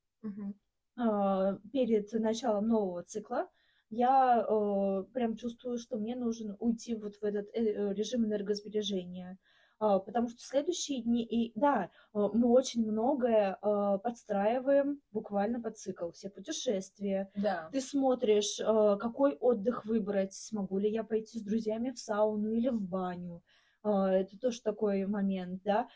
[0.98, 3.48] а, перед началом нового цикла.
[3.90, 9.38] Я э, прям чувствую, что мне нужно уйти вот в этот э, режим энергосбережения.
[9.80, 15.78] А, Потому что следующие дни, и да, э, мы очень многое э, подстраиваем буквально под
[15.78, 16.12] цикл.
[16.12, 17.70] Все путешествия, Да.
[17.72, 22.70] ты смотришь, э, какой отдых выбрать, смогу ли я пойти с друзьями в сауну или
[22.70, 23.42] в баню.
[23.82, 25.88] Это тоже такой момент, да.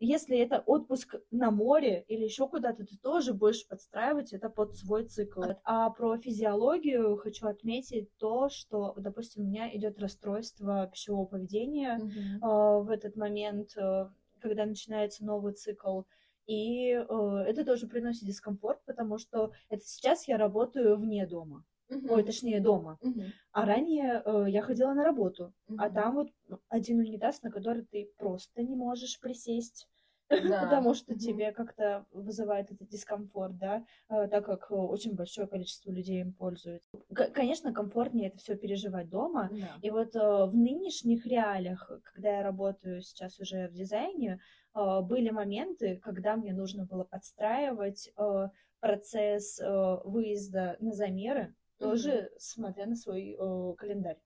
[0.00, 5.04] Если это отпуск на море или еще куда-то, ты тоже будешь подстраивать это под свой
[5.04, 5.42] цикл.
[5.64, 12.38] А про физиологию хочу отметить то, что, допустим, у меня идет расстройство пищевого поведения Мгм.
[12.42, 14.08] а, в этот момент, э,
[14.40, 16.02] когда начинается новый цикл.
[16.46, 21.64] И э, это тоже приносит дискомфорт, потому что это сейчас я работаю вне дома.
[21.88, 22.10] Мгм.
[22.10, 22.98] Ой, точнее, дома.
[23.02, 23.32] Мгм.
[23.52, 25.52] А ранее э, я ходила на работу.
[25.76, 25.94] А Мгм.
[25.94, 26.28] там вот
[26.68, 29.88] один унитаз, на который ты просто не можешь присесть.
[30.50, 30.60] Да.
[30.60, 31.18] Потому что Мгм.
[31.20, 36.34] тебе как-то вызывает этот дискомфорт, да, э, так как э, очень большое количество людей им
[36.34, 36.86] пользуются.
[37.14, 39.78] К- Конечно, комфортнее это все переживать дома, Да.
[39.80, 44.38] и вот э, в нынешних реалиях, когда я работаю сейчас уже в дизайне,
[44.74, 48.48] э, были моменты, когда мне нужно было подстраивать э,
[48.80, 51.54] процесс э, выезда на замеры.
[51.78, 54.20] Тоже смотря на свой э, календарь.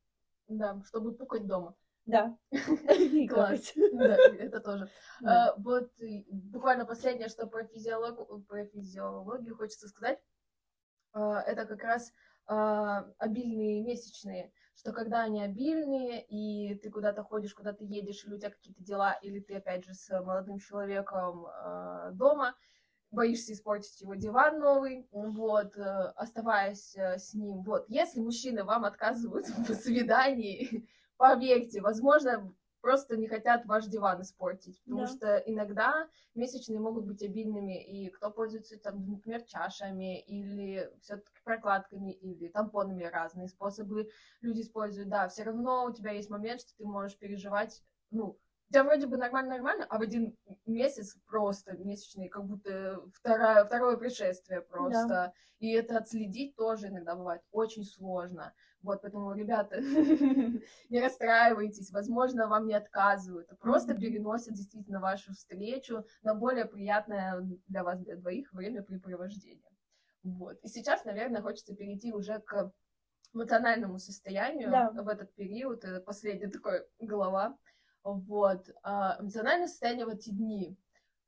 [0.48, 1.74] Да, чтобы пукать дома.
[2.04, 2.36] Да.
[3.30, 3.72] Класс.
[3.92, 4.88] Да, это тоже.
[5.20, 5.50] Да.
[5.50, 10.18] А, Вот и буквально последнее, что про физиологию, про физиологию хочется сказать,
[11.12, 12.12] а, это как раз
[12.46, 18.34] а, обильные месячные, что когда они обильные, и ты куда-то ходишь, куда ты едешь, или
[18.34, 22.56] у тебя какие-то дела, или ты опять же с молодым человеком а, дома,
[23.12, 27.62] боишься испортить его диван новый, вот, э, оставаясь э, с ним.
[27.62, 34.82] Вот, если мужчины вам отказывают в свидании, поверьте, возможно, просто не хотят ваш диван испортить,
[34.82, 35.06] потому Да.
[35.06, 42.12] что иногда месячные могут быть обильными, и кто пользуется, там, например, чашами или все-таки прокладками
[42.12, 44.08] или тампонами разные способы
[44.40, 48.38] люди используют, да, все равно у тебя есть момент, что ты можешь переживать, ну,
[48.72, 54.62] тебя вроде бы нормально-нормально, а в один месяц просто месячный, как будто второе, второе пришествие
[54.62, 55.32] просто.
[55.58, 58.52] И это отследить тоже иногда бывает очень сложно.
[58.82, 59.76] Вот, поэтому, ребята,
[60.90, 67.40] не расстраивайтесь, возможно, вам не отказывают, а просто переносят действительно вашу встречу на более приятное
[67.68, 69.70] для вас, для двоих, времяпрепровождение.
[70.24, 70.58] Вот.
[70.62, 72.72] И сейчас, наверное, хочется перейти уже к
[73.32, 74.90] эмоциональному состоянию Да.
[74.90, 77.56] в этот период, это последняя такая голова.
[78.04, 78.68] Вот.
[78.82, 80.76] А, эмоциональное состояние в эти дни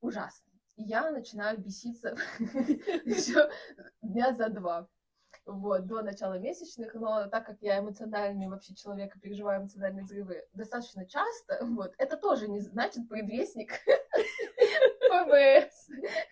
[0.00, 0.50] ужасно.
[0.76, 3.50] Я начинаю беситься еще
[4.02, 4.88] дня за два.
[5.46, 10.42] Вот, до начала месячных, но так как я эмоциональный вообще человек и переживаю эмоциональные взрывы
[10.54, 13.72] достаточно часто, вот, это тоже не значит предвестник
[15.10, 15.88] ПМС.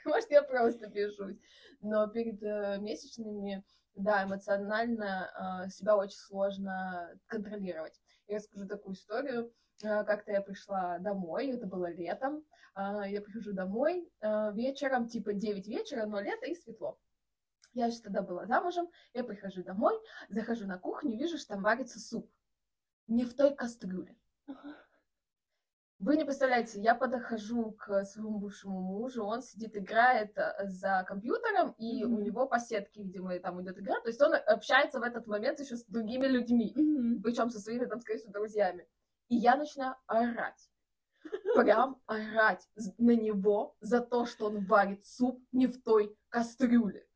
[0.07, 1.37] Может, я просто бежусь.
[1.83, 3.65] Но перед э, месячными,
[3.97, 8.01] да, эмоционально э, себя очень сложно контролировать.
[8.29, 9.53] Я расскажу такую историю.
[9.83, 12.45] Э, как-то я пришла домой, это было летом.
[12.77, 16.99] Э, я прихожу домой э, вечером, типа 9 вечера, но лето и светло.
[17.75, 21.99] Я же тогда была замужем, я прихожу домой, захожу на кухню, вижу, что там варится
[21.99, 22.31] суп.
[23.09, 24.17] Не в той кастрюле.
[25.99, 31.77] Вы не представляете, я подохожу к своему бывшему мужу, он сидит, играет э, за компьютером,
[31.79, 32.09] и mm-hmm.
[32.09, 35.61] у него по сетке, видимо, там идет игра, то есть он общается в этот момент
[35.61, 37.23] еще с другими людьми, mm-hmm.
[37.23, 38.89] причем со своими, там, скорее всего, друзьями.
[39.33, 40.71] И я начинаю орать.
[41.55, 42.69] Прям орать
[42.99, 47.07] на него за то, что он варит суп не в той кастрюле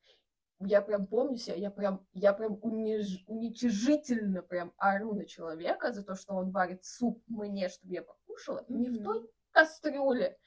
[0.60, 6.02] я прям помню себя, я прям, я прям униж, уничижительно прям ору на человека за
[6.02, 10.38] то, что он варит суп мне, чтобы я покушала, не в той кастрюле.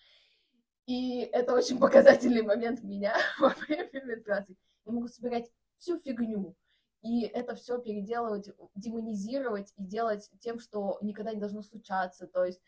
[0.88, 4.58] И это очень показательный момент меня во время менструации.
[4.86, 6.56] Я могу собирать всю фигню,
[7.02, 12.28] и это все переделывать, демонизировать и делать тем, что никогда не должно случаться.
[12.28, 12.62] То есть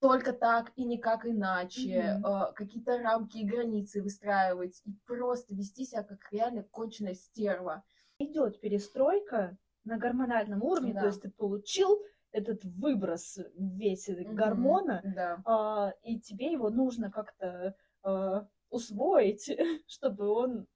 [0.00, 2.50] только так и никак иначе, mm-hmm.
[2.50, 7.84] э, какие-то рамки и границы выстраивать и просто вести себя как реально конченая стерва.
[8.18, 11.00] Идет перестройка на гормональном уровне, да.
[11.00, 12.02] то есть ты получил
[12.32, 14.32] этот выброс весь mm-hmm.
[14.32, 15.92] гормона, да.
[16.02, 19.50] э, и тебе его нужно как-то э, усвоить,
[19.86, 20.66] чтобы он,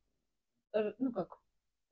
[0.98, 1.38] ну как,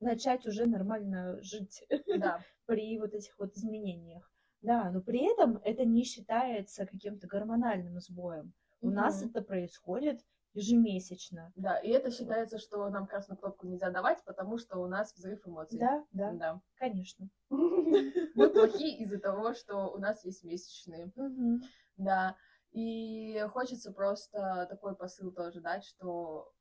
[0.03, 1.85] начать уже нормально жить
[2.19, 2.41] да.
[2.67, 4.31] при вот этих вот изменениях.
[4.61, 8.53] Да, но при этом это не считается каким-то гормональным сбоем.
[8.81, 10.21] У нас это происходит
[10.55, 11.53] ежемесячно.
[11.57, 15.47] Да, и это считается, что нам красную кнопку нельзя давать, потому что у нас взрыв
[15.47, 15.79] эмоций.
[15.79, 16.61] Да, да, да.
[16.75, 17.29] конечно.
[17.51, 21.13] Мы плохие из-за того, что у нас есть месячные.
[21.97, 22.37] Да,
[22.73, 26.53] и хочется просто такой посыл тоже дать, что,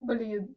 [0.00, 0.56] блин,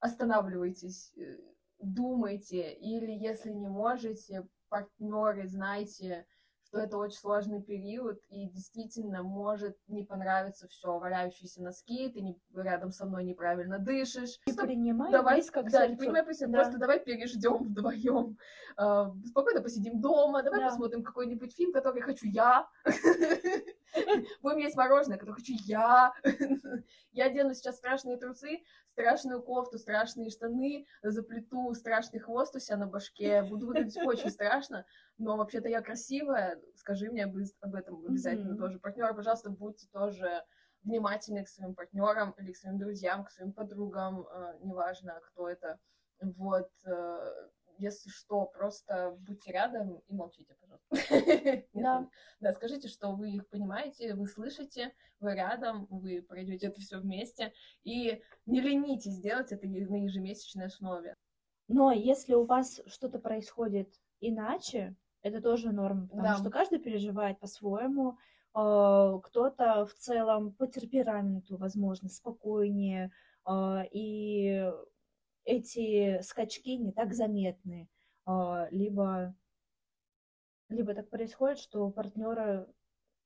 [0.00, 1.38] останавливайтесь, э,
[1.78, 6.26] думайте, или если не можете, партнеры, знаете,
[6.70, 12.40] что это очень сложный период, и действительно может не понравиться все, валяющиеся носки, ты не,
[12.54, 14.38] рядом со мной неправильно дышишь.
[14.46, 16.48] Не принимай давай, как Да, не принимай да.
[16.48, 18.38] просто давай переждем вдвоем.
[18.78, 20.68] Э, спокойно посидим дома, давай да.
[20.68, 22.68] посмотрим какой-нибудь фильм, который хочу я.
[24.42, 26.12] Будем есть мороженое, которое хочу я.
[27.12, 32.86] Я одену сейчас страшные трусы, страшную кофту, страшные штаны, заплету страшный хвост у себя на
[32.86, 33.42] башке.
[33.42, 34.86] Буду выглядеть очень страшно,
[35.18, 36.60] но вообще-то я красивая.
[36.74, 38.78] Скажи мне об этом обязательно тоже.
[38.78, 40.44] Партнер, пожалуйста, будьте тоже
[40.82, 45.78] внимательны к своим партнерам или к своим друзьям, к своим подругам, э, неважно, кто это.
[46.20, 47.48] Вот, э,
[47.80, 50.80] если что, просто будьте рядом и молчите, пожалуйста.
[51.72, 52.08] Да.
[52.40, 57.52] Да, скажите, что вы их понимаете, вы слышите, вы рядом, вы пройдете это все вместе,
[57.84, 61.16] и не ленитесь делать это на ежемесячной основе.
[61.68, 66.36] Но если у вас что-то происходит иначе, это тоже норма, потому да.
[66.36, 68.16] что каждый переживает по-своему.
[68.52, 73.12] А, кто-то в целом по темпераменту, возможно, спокойнее,
[73.44, 74.72] а, и
[75.44, 77.88] эти скачки не так заметны.
[78.24, 79.34] А, либо,
[80.68, 82.68] либо так происходит, что партнера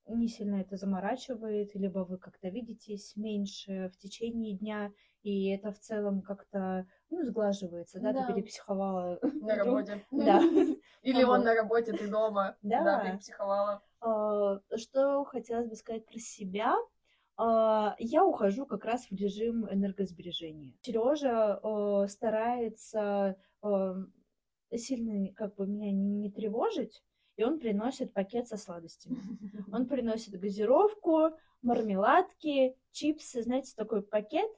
[0.07, 4.93] не сильно это заморачивает, либо вы как-то видитесь меньше в течение дня,
[5.23, 8.27] и это в целом как-то ну, сглаживается, да, да.
[8.27, 9.19] ты перепсиховала.
[9.41, 10.05] На работе.
[10.11, 10.41] Да.
[11.03, 12.57] Или он на работе, ты дома.
[12.62, 13.05] Да.
[13.05, 13.83] перепсиховала.
[14.01, 16.77] А, что хотелось бы сказать про себя.
[17.37, 20.72] А, я ухожу как раз в режим энергосбережения.
[20.82, 23.95] Сережа э, старается э,
[24.76, 27.03] сильно как бы меня не тревожить,
[27.37, 29.18] и он приносит пакет со сладостями.
[29.72, 31.30] Он приносит газировку,
[31.62, 34.51] мармеладки, чипсы, знаете, такой пакет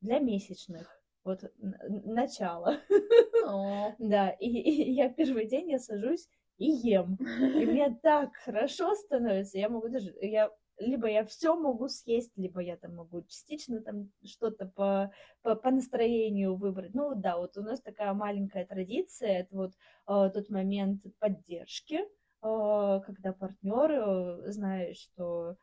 [0.00, 1.02] для месячных.
[1.24, 2.78] Вот начало.
[3.98, 6.28] Да, и, и я первый день я сажусь
[6.58, 7.16] и ем.
[7.20, 9.58] И мне так хорошо становится.
[9.58, 10.50] Я могу даже, я
[10.86, 15.12] либо я все могу съесть, либо я там могу частично там что-то по,
[15.42, 16.94] по, по настроению выбрать.
[16.94, 22.04] Ну да, вот у нас такая маленькая традиция, это вот э, тот момент поддержки, э,
[22.42, 25.56] когда партнеры знают, что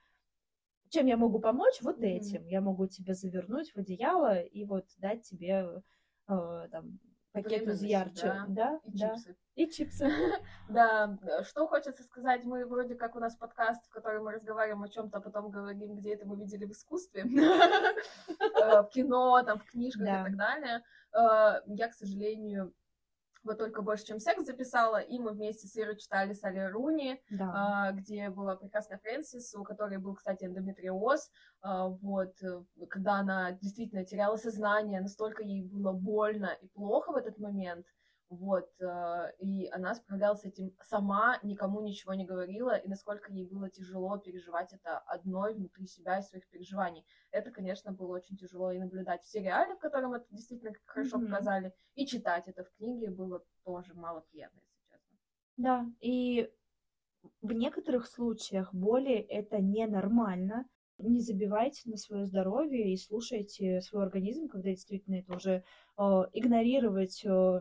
[0.90, 2.08] чем я могу помочь, вот mm-hmm.
[2.08, 2.48] этим.
[2.48, 5.84] Я могу тебя завернуть в одеяло и вот дать тебе
[6.28, 7.00] э, там
[7.32, 8.28] пакет из ярче.
[8.28, 9.10] Да, да, и да.
[9.10, 9.36] чипсы.
[9.56, 10.10] И чипсы.
[10.70, 14.90] Да, что хочется сказать, мы вроде как у нас подкаст, в котором мы разговариваем о
[14.90, 19.66] чем-то, а потом говорим, где это мы видели в искусстве, э, в кино, там, в
[19.66, 20.84] книжках и так далее.
[21.14, 22.74] Э, я, к сожалению,
[23.50, 27.52] «Любопытство только больше, чем секс» записала, и мы вместе с Ирой читали Салли Руни, Да.
[27.56, 31.32] а, где была прекрасная Фрэнсис, у которой был, кстати, эндометриоз,
[31.62, 37.16] а, вот, э, когда она действительно теряла сознание, настолько ей было больно и плохо в
[37.16, 37.86] этот момент,
[38.30, 43.46] вот, э, и она справлялась с этим сама, никому ничего не говорила, и насколько ей
[43.48, 47.06] было тяжело переживать это одной внутри себя и своих переживаний.
[47.32, 51.28] Это, конечно, было очень тяжело и наблюдать в сериале, в котором это действительно хорошо Мгм.
[51.28, 55.18] показали, и читать это в книге было тоже мало приятно, если честно.
[55.58, 56.50] Да, и
[57.42, 60.68] в некоторых случаях боли это ненормально.
[60.98, 65.64] Не забивайте на свое здоровье и слушайте свой организм, когда действительно это уже
[65.98, 66.02] э,
[66.34, 67.60] игнорировать э,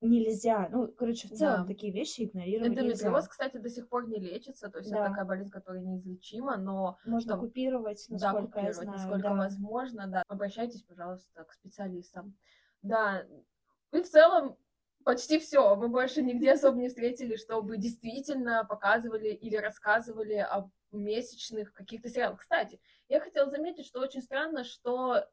[0.00, 0.68] нельзя.
[0.70, 1.66] Ну, короче, в целом Да.
[1.66, 3.28] такие вещи игнорировать Эндометриоз, нельзя.
[3.28, 4.98] кстати, до сих пор не лечится, то есть Да.
[4.98, 8.90] это такая болезнь, которая неизлечима, но Можно там, купировать, да, насколько я купировать, знаю.
[8.98, 9.34] насколько да.
[9.34, 10.22] возможно, да.
[10.28, 12.36] Обращайтесь, пожалуйста, к специалистам.
[12.82, 13.26] Да,
[13.92, 14.56] и в целом
[15.04, 15.74] почти все.
[15.74, 22.40] Мы больше нигде особо не встретили, чтобы действительно показывали или рассказывали о месячных каких-то сериалах.
[22.40, 25.26] Кстати, я хотела заметить, что очень странно, что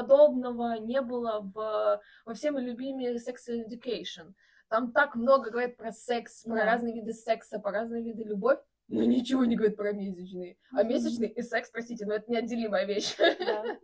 [0.00, 4.34] подобного не было в, во всеми любимые Sex Education.
[4.68, 6.64] Там так много говорят про секс, про Да.
[6.66, 10.58] разные виды секса, про разные виды любовь, но ничего не говорят про месячные.
[10.72, 10.88] А Мгм.
[10.88, 13.16] месячный и секс, простите, но это неотделимая вещь.
[13.18, 13.64] Да.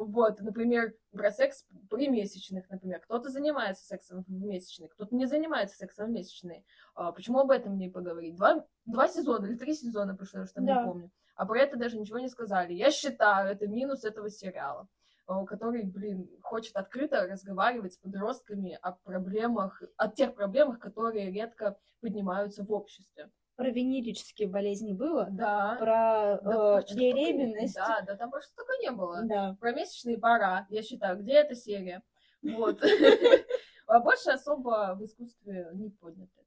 [0.00, 3.00] Вот, например, про секс при месячных, например.
[3.00, 6.64] Кто-то занимается сексом в месячные, кто-то не занимается сексом в месячные.
[6.94, 8.36] А, почему об этом не поговорить?
[8.36, 10.76] Два, два сезона или три сезона уж там Да.
[10.82, 11.10] не помню.
[11.34, 12.74] А про это даже ничего не сказали.
[12.74, 14.86] Я считаю, это минус этого сериала
[15.28, 22.64] который, блин, хочет открыто разговаривать с подростками о проблемах, о тех проблемах, которые редко поднимаются
[22.64, 23.30] в обществе.
[23.56, 25.76] Про венерические болезни было, Да.
[25.78, 27.74] про Да, э, что-то такое- беременность.
[27.74, 29.20] Да, да, там больше такого не было.
[29.24, 29.56] Да.
[29.60, 32.02] Про месячные пора, я считаю, где эта серия?
[32.42, 32.80] Вот.
[33.90, 36.42] А больше особо в искусстве не поднято.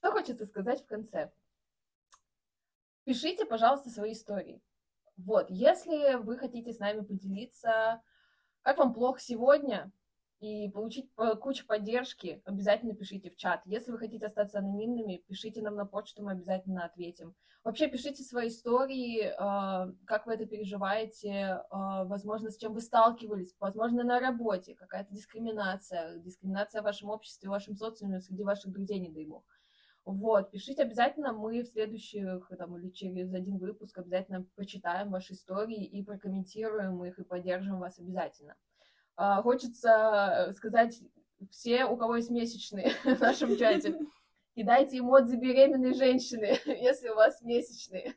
[0.00, 1.30] Что хочется сказать в конце?
[3.04, 4.60] Пишите, пожалуйста, свои истории.
[5.16, 8.02] Вот, если вы хотите с нами поделиться,
[8.62, 9.92] как вам плохо сегодня,
[10.40, 13.62] и получить по- кучу поддержки, обязательно пишите в чат.
[13.64, 17.34] Если вы хотите остаться анонимными, пишите нам на почту, мы обязательно ответим.
[17.62, 23.54] Вообще пишите свои истории, э, как вы это переживаете, э, возможно, с чем вы сталкивались,
[23.58, 28.98] возможно, на работе, какая-то дискриминация, дискриминация в вашем обществе, в вашем социуме, среди ваших друзей,
[28.98, 29.44] не дай бог.
[30.04, 35.82] Вот, пишите обязательно, мы в следующих, там, или через один выпуск обязательно почитаем ваши истории
[35.82, 38.54] и прокомментируем их, и поддержим вас обязательно.
[39.16, 41.00] А, Хочется сказать
[41.50, 43.98] все, у кого есть месячные в нашем чате,
[44.54, 48.14] кидайте эмодзи беременной женщины, если у вас месячные.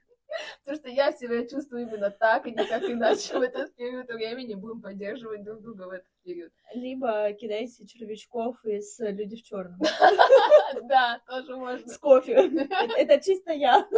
[0.59, 4.81] Потому что я себя чувствую именно так, и никак иначе в этот период времени будем
[4.81, 6.51] поддерживать друг друга в этот период.
[6.73, 9.79] Либо кидайте червячков из «Люди в черном».
[10.83, 11.87] Да, тоже можно.
[11.87, 12.51] С кофе.
[12.97, 13.87] Это чисто я.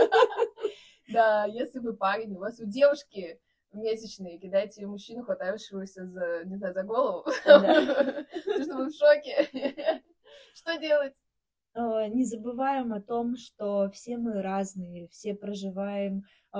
[1.12, 3.40] Да, если вы парень, у вас у девушки
[3.74, 9.74] месячные, кидайте мужчину, хватающегося за, не знаю, за голову, потому что вы в шоке.
[10.54, 11.14] Что делать?
[11.74, 16.57] Э, Не забываем о том, что все мы разные, все проживаем э,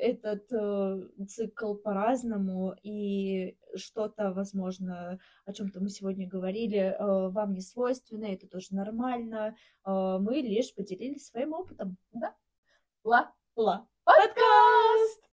[0.00, 8.24] этот э, цикл по-разному, и что-то, возможно, о чем-то мы сегодня говорили, вам не свойственно,
[8.24, 9.54] это тоже нормально.
[9.84, 11.96] Мы лишь поделились своим опытом.
[13.04, 13.32] Ла.
[13.54, 13.86] Ла.
[14.02, 15.29] Подкаст!